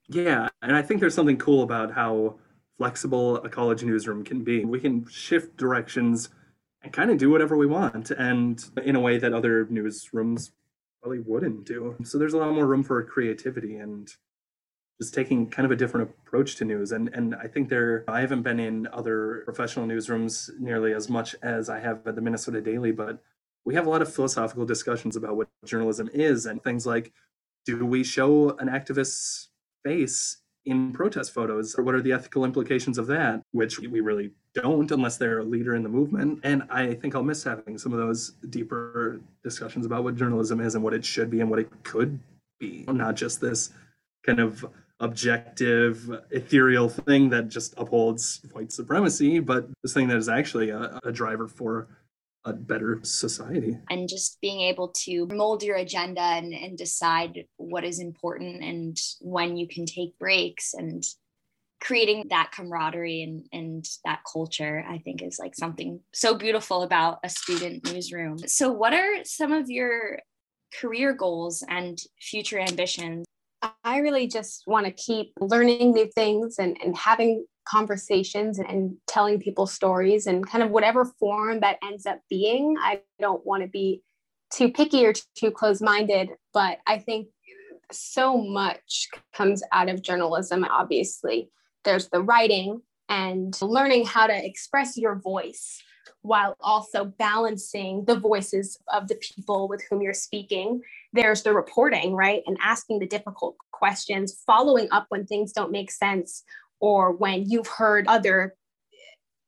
Yeah 0.09 0.49
and 0.63 0.75
i 0.77 0.83
think 0.83 1.01
there's 1.01 1.15
something 1.15 1.37
cool 1.37 1.63
about 1.63 1.93
how 1.93 2.37
flexible 2.79 3.37
a 3.37 3.49
college 3.49 3.85
newsroom 3.85 4.25
can 4.25 4.43
be. 4.43 4.65
We 4.65 4.81
can 4.81 5.07
shift 5.07 5.57
directions 5.57 6.31
and 6.83 6.93
kind 6.93 7.11
of 7.11 7.19
do 7.19 7.31
whatever 7.31 7.57
we 7.57 7.67
want 7.67 8.11
and 8.11 8.65
in 8.85 8.97
a 8.97 9.01
way 9.01 9.19
that 9.19 9.33
other 9.33 9.67
newsrooms 9.67 10.51
probably 11.01 11.21
wouldn't 11.21 11.65
do. 11.65 11.97
So 12.05 12.19
there's 12.19 12.35
a 12.35 12.39
lot 12.39 12.53
more 12.53 12.67
room 12.67 12.83
for 12.83 13.03
creativity 13.03 13.77
and 13.77 14.13
just 15.01 15.15
taking 15.15 15.49
kind 15.49 15.65
of 15.67 15.73
a 15.73 15.77
different 15.77 16.11
approach 16.11 16.57
to 16.57 16.65
news. 16.65 16.93
And 16.93 17.09
and 17.13 17.35
I 17.35 17.47
think 17.47 17.69
there 17.69 18.05
I 18.09 18.21
haven't 18.21 18.43
been 18.43 18.61
in 18.61 18.89
other 18.93 19.43
professional 19.45 19.87
newsrooms 19.87 20.51
nearly 20.61 20.93
as 20.93 21.09
much 21.09 21.35
as 21.43 21.69
I 21.69 21.81
have 21.81 22.07
at 22.07 22.15
the 22.15 22.21
Minnesota 22.21 22.61
Daily, 22.61 22.93
but 22.93 23.21
we 23.65 23.75
have 23.75 23.87
a 23.87 23.91
lot 23.91 24.03
of 24.03 24.13
philosophical 24.13 24.65
discussions 24.65 25.17
about 25.17 25.37
what 25.37 25.49
journalism 25.65 26.09
is 26.13 26.47
and 26.47 26.63
things 26.63 26.87
like 26.87 27.13
do 27.65 27.87
we 27.87 28.03
show 28.03 28.51
an 28.59 28.69
activist's 28.69 29.51
face 29.85 30.39
in 30.65 30.93
protest 30.93 31.33
photos 31.33 31.75
or 31.77 31.83
what 31.83 31.95
are 31.95 32.03
the 32.03 32.13
ethical 32.13 32.45
implications 32.45 32.99
of 32.99 33.07
that 33.07 33.43
which 33.53 33.79
we 33.79 34.01
really 34.01 34.33
don't 34.55 34.91
unless 34.91 35.17
they're 35.17 35.41
a 35.41 35.45
leader 35.45 35.75
in 35.75 35.83
the 35.83 35.89
movement 35.89 36.39
and 36.43 36.63
i 36.71 36.95
think 36.95 37.15
i'll 37.15 37.23
miss 37.23 37.43
having 37.43 37.79
some 37.79 37.93
of 37.93 37.99
those 37.99 38.33
deeper 38.51 39.21
discussions 39.43 39.87
about 39.87 40.05
what 40.05 40.17
journalism 40.17 40.61
is 40.61 40.75
and 40.75 40.85
what 40.85 40.95
it 40.95 41.05
should 41.05 41.31
be 41.31 41.41
and 41.41 41.51
what 41.51 41.59
it 41.59 41.71
could 41.83 42.19
be 42.61 42.85
not 42.89 43.15
just 43.15 43.41
this 43.41 43.71
kind 44.25 44.41
of 44.41 44.65
objective 45.01 46.11
ethereal 46.31 46.89
thing 46.89 47.29
that 47.29 47.49
just 47.49 47.75
upholds 47.77 48.41
white 48.53 48.71
supremacy 48.71 49.41
but 49.41 49.67
this 49.83 49.93
thing 49.93 50.07
that 50.07 50.17
is 50.17 50.29
actually 50.29 50.71
a, 50.71 51.01
a 51.05 51.11
driver 51.11 51.49
for 51.49 51.89
a 52.45 52.53
better 52.53 53.01
society. 53.03 53.79
And 53.91 54.09
just 54.09 54.41
being 54.41 54.63
able 54.63 54.89
to 55.05 55.27
mold 55.27 55.63
your 55.63 55.77
agenda 55.77 56.21
and, 56.21 56.53
and 56.53 56.77
decide 56.77 57.45
what 57.57 57.85
is 57.85 58.01
important 58.01 58.63
and 58.63 58.97
when 59.21 59.57
you 59.57 59.69
can 59.69 59.87
take 59.87 60.19
breaks 60.19 60.75
and 60.75 61.05
creating 61.83 62.27
that 62.31 62.53
camaraderie 62.53 63.23
and, 63.23 63.47
and 63.53 63.85
that 64.05 64.21
culture, 64.31 64.85
I 64.89 64.99
think 64.99 65.23
is 65.23 65.39
like 65.39 65.55
something 65.55 66.01
so 66.13 66.35
beautiful 66.35 66.83
about 66.83 67.19
a 67.25 67.29
student 67.29 67.93
newsroom. 67.93 68.39
So, 68.47 68.71
what 68.71 68.95
are 68.95 69.25
some 69.25 69.53
of 69.53 69.69
your 69.69 70.21
career 70.81 71.13
goals 71.13 71.65
and 71.69 71.99
future 72.21 72.59
ambitions? 72.59 73.27
I 73.85 73.99
really 73.99 74.27
just 74.27 74.65
want 74.67 74.87
to 74.87 74.93
keep 74.93 75.33
learning 75.41 75.93
new 75.93 76.09
things 76.15 76.57
and, 76.59 76.77
and 76.83 76.97
having 76.97 77.45
conversations 77.69 78.59
and 78.59 78.97
telling 79.07 79.39
people 79.39 79.67
stories 79.67 80.27
and 80.27 80.47
kind 80.47 80.65
of 80.65 80.71
whatever 80.71 81.05
form 81.19 81.61
that 81.61 81.79
ends 81.85 82.07
up 82.07 82.19
being. 82.29 82.77
I 82.81 83.03
don't 83.21 83.45
want 83.47 83.63
to 83.63 83.69
be 83.69 84.03
too 84.53 84.71
picky 84.71 85.07
or 85.07 85.13
too 85.37 85.51
close 85.51 85.81
minded, 85.81 86.31
but 86.53 86.79
I 86.87 86.99
think 86.99 87.29
so 87.91 88.37
much 88.37 89.09
comes 89.33 89.63
out 89.73 89.89
of 89.89 90.03
journalism, 90.03 90.65
obviously. 90.65 91.51
There's 91.85 92.09
the 92.09 92.23
writing 92.23 92.83
and 93.09 93.57
learning 93.61 94.07
how 94.07 94.27
to 94.27 94.47
express 94.47 94.97
your 94.97 95.17
voice 95.17 95.83
while 96.23 96.57
also 96.61 97.05
balancing 97.05 98.05
the 98.05 98.17
voices 98.19 98.79
of 98.93 99.09
the 99.09 99.17
people 99.17 99.69
with 99.69 99.83
whom 99.91 100.03
you're 100.03 100.15
speaking. 100.15 100.81
There's 101.13 101.43
the 101.43 101.53
reporting, 101.53 102.15
right? 102.15 102.43
And 102.47 102.57
asking 102.63 103.01
the 103.01 103.07
difficult 103.07 103.57
questions, 103.73 104.43
following 104.47 104.89
up 104.93 105.07
when 105.09 105.27
things 105.27 105.53
don't 105.53 105.73
make 105.73 105.91
sense, 105.91 106.45
or 106.81 107.13
when 107.13 107.49
you've 107.49 107.67
heard 107.67 108.07
other 108.09 108.55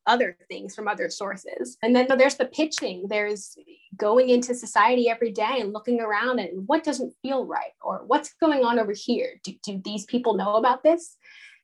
other 0.06 0.36
things 0.48 0.74
from 0.74 0.88
other 0.88 1.08
sources. 1.08 1.76
And 1.82 1.94
then 1.94 2.06
there's 2.18 2.36
the 2.36 2.46
pitching. 2.46 3.06
There's 3.08 3.56
going 3.96 4.28
into 4.28 4.54
society 4.54 5.08
every 5.08 5.32
day 5.32 5.56
and 5.60 5.72
looking 5.72 6.00
around 6.00 6.40
and 6.40 6.66
what 6.66 6.84
doesn't 6.84 7.14
feel 7.22 7.46
right 7.46 7.72
or 7.82 8.02
what's 8.06 8.34
going 8.34 8.64
on 8.64 8.78
over 8.78 8.92
here. 8.92 9.40
Do, 9.44 9.52
do 9.62 9.80
these 9.84 10.04
people 10.04 10.34
know 10.34 10.56
about 10.56 10.82
this? 10.82 11.16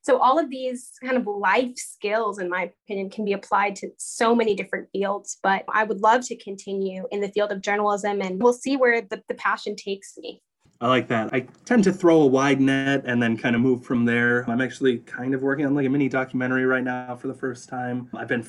So 0.02 0.18
all 0.18 0.38
of 0.38 0.50
these 0.50 0.92
kind 1.04 1.16
of 1.16 1.26
life 1.26 1.76
skills, 1.76 2.38
in 2.38 2.48
my 2.48 2.70
opinion, 2.86 3.10
can 3.10 3.24
be 3.24 3.32
applied 3.32 3.76
to 3.76 3.90
so 3.98 4.34
many 4.34 4.54
different 4.54 4.88
fields. 4.92 5.38
But 5.42 5.64
I 5.72 5.84
would 5.84 6.00
love 6.00 6.26
to 6.26 6.36
continue 6.36 7.06
in 7.10 7.20
the 7.20 7.28
field 7.28 7.52
of 7.52 7.60
journalism 7.60 8.22
and 8.22 8.42
we'll 8.42 8.52
see 8.52 8.76
where 8.76 9.02
the, 9.02 9.22
the 9.28 9.34
passion 9.34 9.76
takes 9.76 10.16
me. 10.16 10.42
I 10.82 10.88
like 10.88 11.08
that. 11.08 11.34
I 11.34 11.40
tend 11.66 11.84
to 11.84 11.92
throw 11.92 12.22
a 12.22 12.26
wide 12.26 12.60
net 12.60 13.02
and 13.04 13.22
then 13.22 13.36
kind 13.36 13.54
of 13.54 13.60
move 13.60 13.84
from 13.84 14.06
there. 14.06 14.48
I'm 14.48 14.62
actually 14.62 14.98
kind 14.98 15.34
of 15.34 15.42
working 15.42 15.66
on 15.66 15.74
like 15.74 15.84
a 15.84 15.90
mini 15.90 16.08
documentary 16.08 16.64
right 16.64 16.82
now 16.82 17.16
for 17.16 17.28
the 17.28 17.34
first 17.34 17.68
time. 17.68 18.08
I've 18.14 18.28
been 18.28 18.42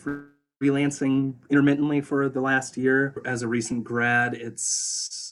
freelancing 0.62 1.34
intermittently 1.50 2.00
for 2.00 2.30
the 2.30 2.40
last 2.40 2.78
year. 2.78 3.22
As 3.26 3.42
a 3.42 3.50
recent 3.50 3.84
grad, 3.84 4.34
it's 4.34 5.31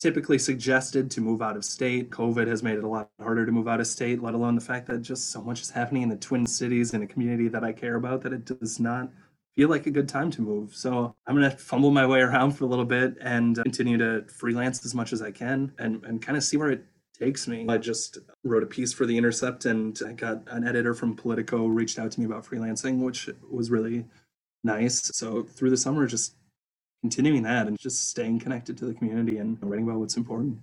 typically 0.00 0.38
suggested 0.38 1.10
to 1.10 1.20
move 1.20 1.40
out 1.40 1.56
of 1.56 1.64
state. 1.64 2.10
COVID 2.10 2.46
has 2.46 2.62
made 2.62 2.78
it 2.78 2.84
a 2.84 2.88
lot 2.88 3.10
harder 3.20 3.46
to 3.46 3.52
move 3.52 3.68
out 3.68 3.80
of 3.80 3.86
state, 3.86 4.22
let 4.22 4.34
alone 4.34 4.54
the 4.54 4.60
fact 4.60 4.86
that 4.88 5.02
just 5.02 5.30
so 5.30 5.40
much 5.40 5.62
is 5.62 5.70
happening 5.70 6.02
in 6.02 6.08
the 6.08 6.16
Twin 6.16 6.46
Cities 6.46 6.92
in 6.94 7.02
a 7.02 7.06
community 7.06 7.48
that 7.48 7.64
I 7.64 7.72
care 7.72 7.96
about 7.96 8.22
that 8.22 8.32
it 8.32 8.44
does 8.44 8.78
not 8.78 9.10
feel 9.56 9.70
like 9.70 9.86
a 9.86 9.90
good 9.90 10.08
time 10.08 10.30
to 10.32 10.42
move. 10.42 10.74
So 10.74 11.14
I'm 11.26 11.34
going 11.34 11.50
to 11.50 11.56
fumble 11.56 11.90
my 11.90 12.06
way 12.06 12.20
around 12.20 12.52
for 12.52 12.64
a 12.64 12.66
little 12.66 12.84
bit 12.84 13.16
and 13.22 13.56
continue 13.56 13.96
to 13.96 14.26
freelance 14.28 14.84
as 14.84 14.94
much 14.94 15.14
as 15.14 15.22
I 15.22 15.30
can 15.30 15.72
and, 15.78 16.04
and 16.04 16.20
kind 16.20 16.36
of 16.36 16.44
see 16.44 16.58
where 16.58 16.70
it 16.70 16.84
takes 17.18 17.48
me. 17.48 17.64
I 17.66 17.78
just 17.78 18.18
wrote 18.44 18.62
a 18.62 18.66
piece 18.66 18.92
for 18.92 19.06
The 19.06 19.16
Intercept 19.16 19.64
and 19.64 19.98
I 20.06 20.12
got 20.12 20.42
an 20.48 20.68
editor 20.68 20.92
from 20.92 21.16
Politico 21.16 21.66
reached 21.66 21.98
out 21.98 22.12
to 22.12 22.20
me 22.20 22.26
about 22.26 22.44
freelancing, 22.44 22.98
which 22.98 23.30
was 23.50 23.70
really 23.70 24.04
nice. 24.62 25.10
So 25.16 25.42
through 25.44 25.70
the 25.70 25.76
summer, 25.78 26.06
just 26.06 26.34
continuing 27.06 27.44
that 27.44 27.68
and 27.68 27.78
just 27.78 28.08
staying 28.08 28.40
connected 28.40 28.76
to 28.76 28.84
the 28.84 28.92
community 28.92 29.38
and 29.38 29.56
writing 29.62 29.86
about 29.86 30.00
what's 30.00 30.16
important. 30.16 30.58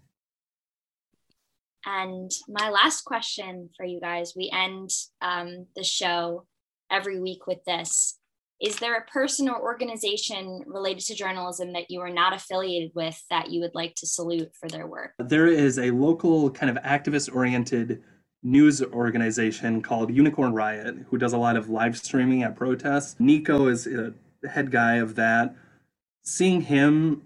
And 1.86 2.30
my 2.50 2.70
last 2.70 3.06
question 3.06 3.70
for 3.78 3.86
you 3.86 4.02
guys 4.02 4.34
we 4.36 4.52
end 4.54 4.90
um, 5.22 5.68
the 5.78 5.86
show 5.86 6.46
every 6.92 7.20
week 7.20 7.48
with 7.48 7.64
this 7.66 8.20
is 8.62 8.78
there 8.78 8.96
a 8.96 9.06
person 9.06 9.50
or 9.50 9.62
organization 9.62 10.64
related 10.66 11.04
to 11.06 11.16
journalism 11.16 11.74
that 11.74 11.90
you 11.90 12.00
are 12.02 12.10
not 12.10 12.34
affiliated 12.34 12.92
with 12.94 13.22
that 13.30 13.50
you 13.50 13.60
would 13.62 13.76
like 13.76 13.94
to 13.96 14.06
salute 14.06 14.52
for 14.58 14.70
their 14.70 14.88
work? 14.88 15.12
There 15.20 15.48
is 15.48 15.80
a 15.80 15.92
local 15.92 16.50
kind 16.50 16.70
of 16.70 16.82
activist 16.84 17.34
oriented 17.36 18.02
news 18.42 18.82
organization 18.82 19.82
called 19.82 20.14
Unicorn 20.14 20.54
Riot 20.54 20.96
who 21.10 21.18
does 21.18 21.34
a 21.34 21.38
lot 21.38 21.58
of 21.58 21.68
live 21.70 21.98
streaming 21.98 22.44
at 22.44 22.56
protests. 22.56 23.16
Niko 23.20 23.70
is 23.70 23.84
the 23.84 24.14
head 24.48 24.72
guy 24.72 24.96
of 24.96 25.16
that. 25.16 25.56
Seeing 26.24 26.62
him 26.62 27.24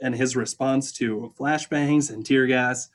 and 0.00 0.14
his 0.14 0.36
response 0.36 0.92
to 0.92 1.32
flashbangs 1.38 2.10
and 2.10 2.24
tear 2.24 2.46
gas, 2.46 2.88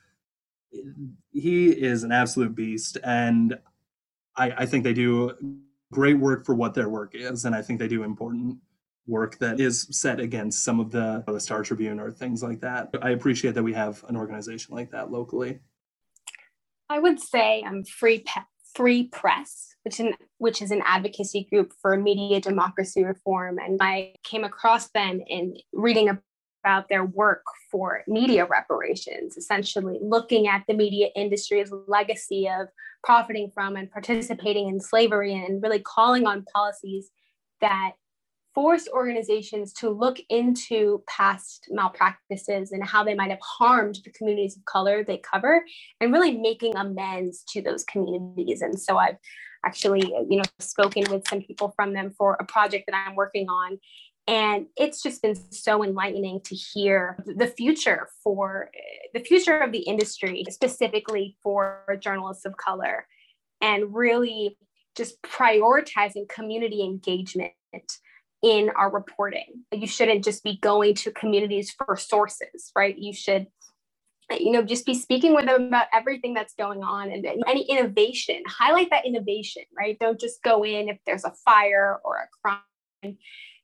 he 1.30 1.68
is 1.68 2.02
an 2.02 2.12
absolute 2.12 2.54
beast. 2.54 2.96
And 3.04 3.58
I, 4.36 4.50
I 4.50 4.66
think 4.66 4.84
they 4.84 4.94
do 4.94 5.32
great 5.92 6.18
work 6.18 6.44
for 6.44 6.54
what 6.54 6.74
their 6.74 6.88
work 6.88 7.14
is, 7.14 7.44
and 7.44 7.54
I 7.54 7.62
think 7.62 7.78
they 7.78 7.88
do 7.88 8.02
important 8.02 8.58
work 9.06 9.38
that 9.38 9.60
is 9.60 9.86
set 9.90 10.18
against 10.18 10.64
some 10.64 10.80
of 10.80 10.90
the 10.90 11.22
the 11.26 11.38
Star 11.38 11.62
Tribune 11.62 12.00
or 12.00 12.10
things 12.10 12.42
like 12.42 12.60
that. 12.60 12.88
I 13.02 13.10
appreciate 13.10 13.54
that 13.54 13.62
we 13.62 13.74
have 13.74 14.04
an 14.08 14.16
organization 14.16 14.74
like 14.74 14.90
that 14.90 15.10
locally. 15.10 15.60
I 16.88 16.98
would 16.98 17.20
say 17.20 17.62
I'm 17.64 17.84
free 17.84 18.20
pe- 18.20 18.40
free 18.74 19.04
press, 19.08 19.74
which 19.82 20.00
in, 20.00 20.14
which 20.38 20.60
is 20.60 20.70
an 20.70 20.82
advocacy 20.84 21.46
group 21.50 21.72
for 21.80 21.96
media 21.96 22.40
democracy 22.40 23.04
reform, 23.04 23.58
and 23.58 23.78
I 23.80 24.14
came 24.24 24.44
across 24.44 24.90
them 24.90 25.20
in 25.26 25.56
reading 25.72 26.08
about 26.64 26.88
their 26.88 27.04
work 27.04 27.44
for 27.70 28.02
media 28.08 28.46
reparations, 28.46 29.36
essentially 29.36 29.98
looking 30.00 30.48
at 30.48 30.64
the 30.66 30.74
media 30.74 31.08
industry's 31.14 31.70
legacy 31.86 32.48
of 32.48 32.68
profiting 33.02 33.50
from 33.52 33.76
and 33.76 33.90
participating 33.90 34.68
in 34.68 34.80
slavery 34.80 35.34
and 35.34 35.62
really 35.62 35.80
calling 35.80 36.26
on 36.26 36.44
policies 36.54 37.10
that 37.60 37.92
force 38.54 38.88
organizations 38.92 39.72
to 39.72 39.90
look 39.90 40.18
into 40.28 41.02
past 41.08 41.66
malpractices 41.70 42.72
and 42.72 42.84
how 42.84 43.02
they 43.02 43.14
might 43.14 43.30
have 43.30 43.40
harmed 43.42 43.98
the 44.04 44.10
communities 44.10 44.56
of 44.56 44.64
color 44.64 45.02
they 45.02 45.18
cover 45.18 45.64
and 46.00 46.12
really 46.12 46.36
making 46.36 46.76
amends 46.76 47.42
to 47.48 47.60
those 47.60 47.84
communities. 47.84 48.62
And 48.62 48.78
so 48.78 48.96
i've 48.96 49.16
actually 49.64 50.12
you 50.28 50.36
know 50.36 50.44
spoken 50.58 51.04
with 51.10 51.26
some 51.26 51.40
people 51.40 51.72
from 51.74 51.94
them 51.94 52.12
for 52.18 52.36
a 52.38 52.44
project 52.44 52.84
that 52.86 53.04
i'm 53.06 53.16
working 53.16 53.48
on. 53.48 53.78
And 54.26 54.66
it's 54.76 55.02
just 55.02 55.20
been 55.20 55.36
so 55.52 55.84
enlightening 55.84 56.40
to 56.44 56.54
hear 56.54 57.22
the 57.26 57.46
future 57.46 58.08
for 58.22 58.70
the 59.12 59.20
future 59.20 59.58
of 59.58 59.70
the 59.70 59.80
industry 59.80 60.44
specifically 60.50 61.36
for 61.42 61.84
journalists 62.00 62.46
of 62.46 62.56
color 62.56 63.06
and 63.60 63.94
really 63.94 64.56
just 64.96 65.20
prioritizing 65.22 66.28
community 66.28 66.82
engagement 66.82 67.52
in 68.44 68.70
our 68.76 68.90
reporting. 68.90 69.64
You 69.72 69.86
shouldn't 69.86 70.22
just 70.22 70.44
be 70.44 70.58
going 70.58 70.94
to 70.96 71.10
communities 71.10 71.72
for 71.72 71.96
sources 71.96 72.70
right? 72.76 72.96
You 72.96 73.12
should 73.12 73.46
you 74.30 74.52
know 74.52 74.62
just 74.62 74.86
be 74.86 74.94
speaking 74.94 75.34
with 75.34 75.46
them 75.46 75.64
about 75.64 75.86
everything 75.92 76.34
that's 76.34 76.54
going 76.54 76.82
on 76.82 77.10
and 77.10 77.26
any 77.46 77.62
innovation 77.68 78.42
highlight 78.46 78.90
that 78.90 79.06
innovation 79.06 79.62
right? 79.76 79.98
Don't 79.98 80.20
just 80.20 80.42
go 80.42 80.62
in 80.62 80.90
if 80.90 80.98
there's 81.06 81.24
a 81.24 81.32
fire 81.44 81.98
or 82.04 82.16
a 82.18 82.28
crime. 82.42 83.16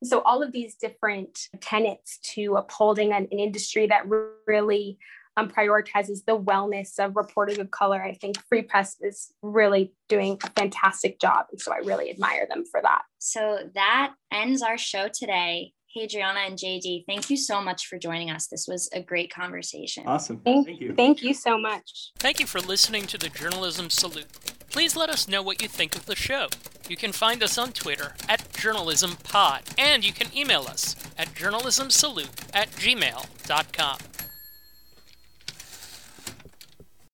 So 0.02 0.22
all 0.22 0.42
of 0.42 0.52
these 0.52 0.76
different 0.76 1.38
tenets 1.60 2.18
to 2.34 2.56
upholding 2.56 3.12
an, 3.12 3.28
an 3.30 3.38
industry 3.38 3.86
that 3.88 4.04
really 4.46 4.98
um, 5.40 5.50
prioritizes 5.50 6.24
the 6.26 6.38
wellness 6.38 6.98
of 6.98 7.16
reporters 7.16 7.58
of 7.58 7.70
color. 7.70 8.02
I 8.02 8.14
think 8.14 8.36
Free 8.48 8.62
Press 8.62 8.96
is 9.00 9.32
really 9.42 9.92
doing 10.08 10.38
a 10.44 10.50
fantastic 10.50 11.20
job. 11.20 11.46
And 11.50 11.60
so 11.60 11.72
I 11.72 11.78
really 11.78 12.10
admire 12.10 12.46
them 12.48 12.64
for 12.70 12.80
that. 12.82 13.02
So 13.18 13.58
that 13.74 14.12
ends 14.32 14.62
our 14.62 14.78
show 14.78 15.08
today. 15.12 15.72
Hadriana 15.96 16.46
and 16.46 16.56
JD, 16.56 17.04
thank 17.06 17.30
you 17.30 17.36
so 17.36 17.60
much 17.60 17.86
for 17.86 17.98
joining 17.98 18.30
us. 18.30 18.46
This 18.46 18.68
was 18.68 18.88
a 18.92 19.02
great 19.02 19.32
conversation. 19.32 20.04
Awesome. 20.06 20.40
Thank, 20.44 20.66
thank 20.66 20.80
you. 20.80 20.94
Thank 20.94 21.22
you 21.22 21.34
so 21.34 21.58
much. 21.58 22.12
Thank 22.18 22.38
you 22.38 22.46
for 22.46 22.60
listening 22.60 23.06
to 23.08 23.18
the 23.18 23.28
Journalism 23.28 23.90
Salute. 23.90 24.28
Please 24.70 24.94
let 24.94 25.10
us 25.10 25.26
know 25.26 25.42
what 25.42 25.60
you 25.60 25.66
think 25.66 25.96
of 25.96 26.06
the 26.06 26.14
show. 26.14 26.46
You 26.88 26.96
can 26.96 27.10
find 27.10 27.42
us 27.42 27.58
on 27.58 27.72
Twitter 27.72 28.14
at 28.28 28.52
JournalismPod, 28.52 29.74
and 29.78 30.04
you 30.04 30.12
can 30.12 30.28
email 30.36 30.62
us 30.62 30.94
at 31.18 31.34
journalismsalute 31.34 32.28
at 32.54 32.70
gmail.com. 32.72 33.98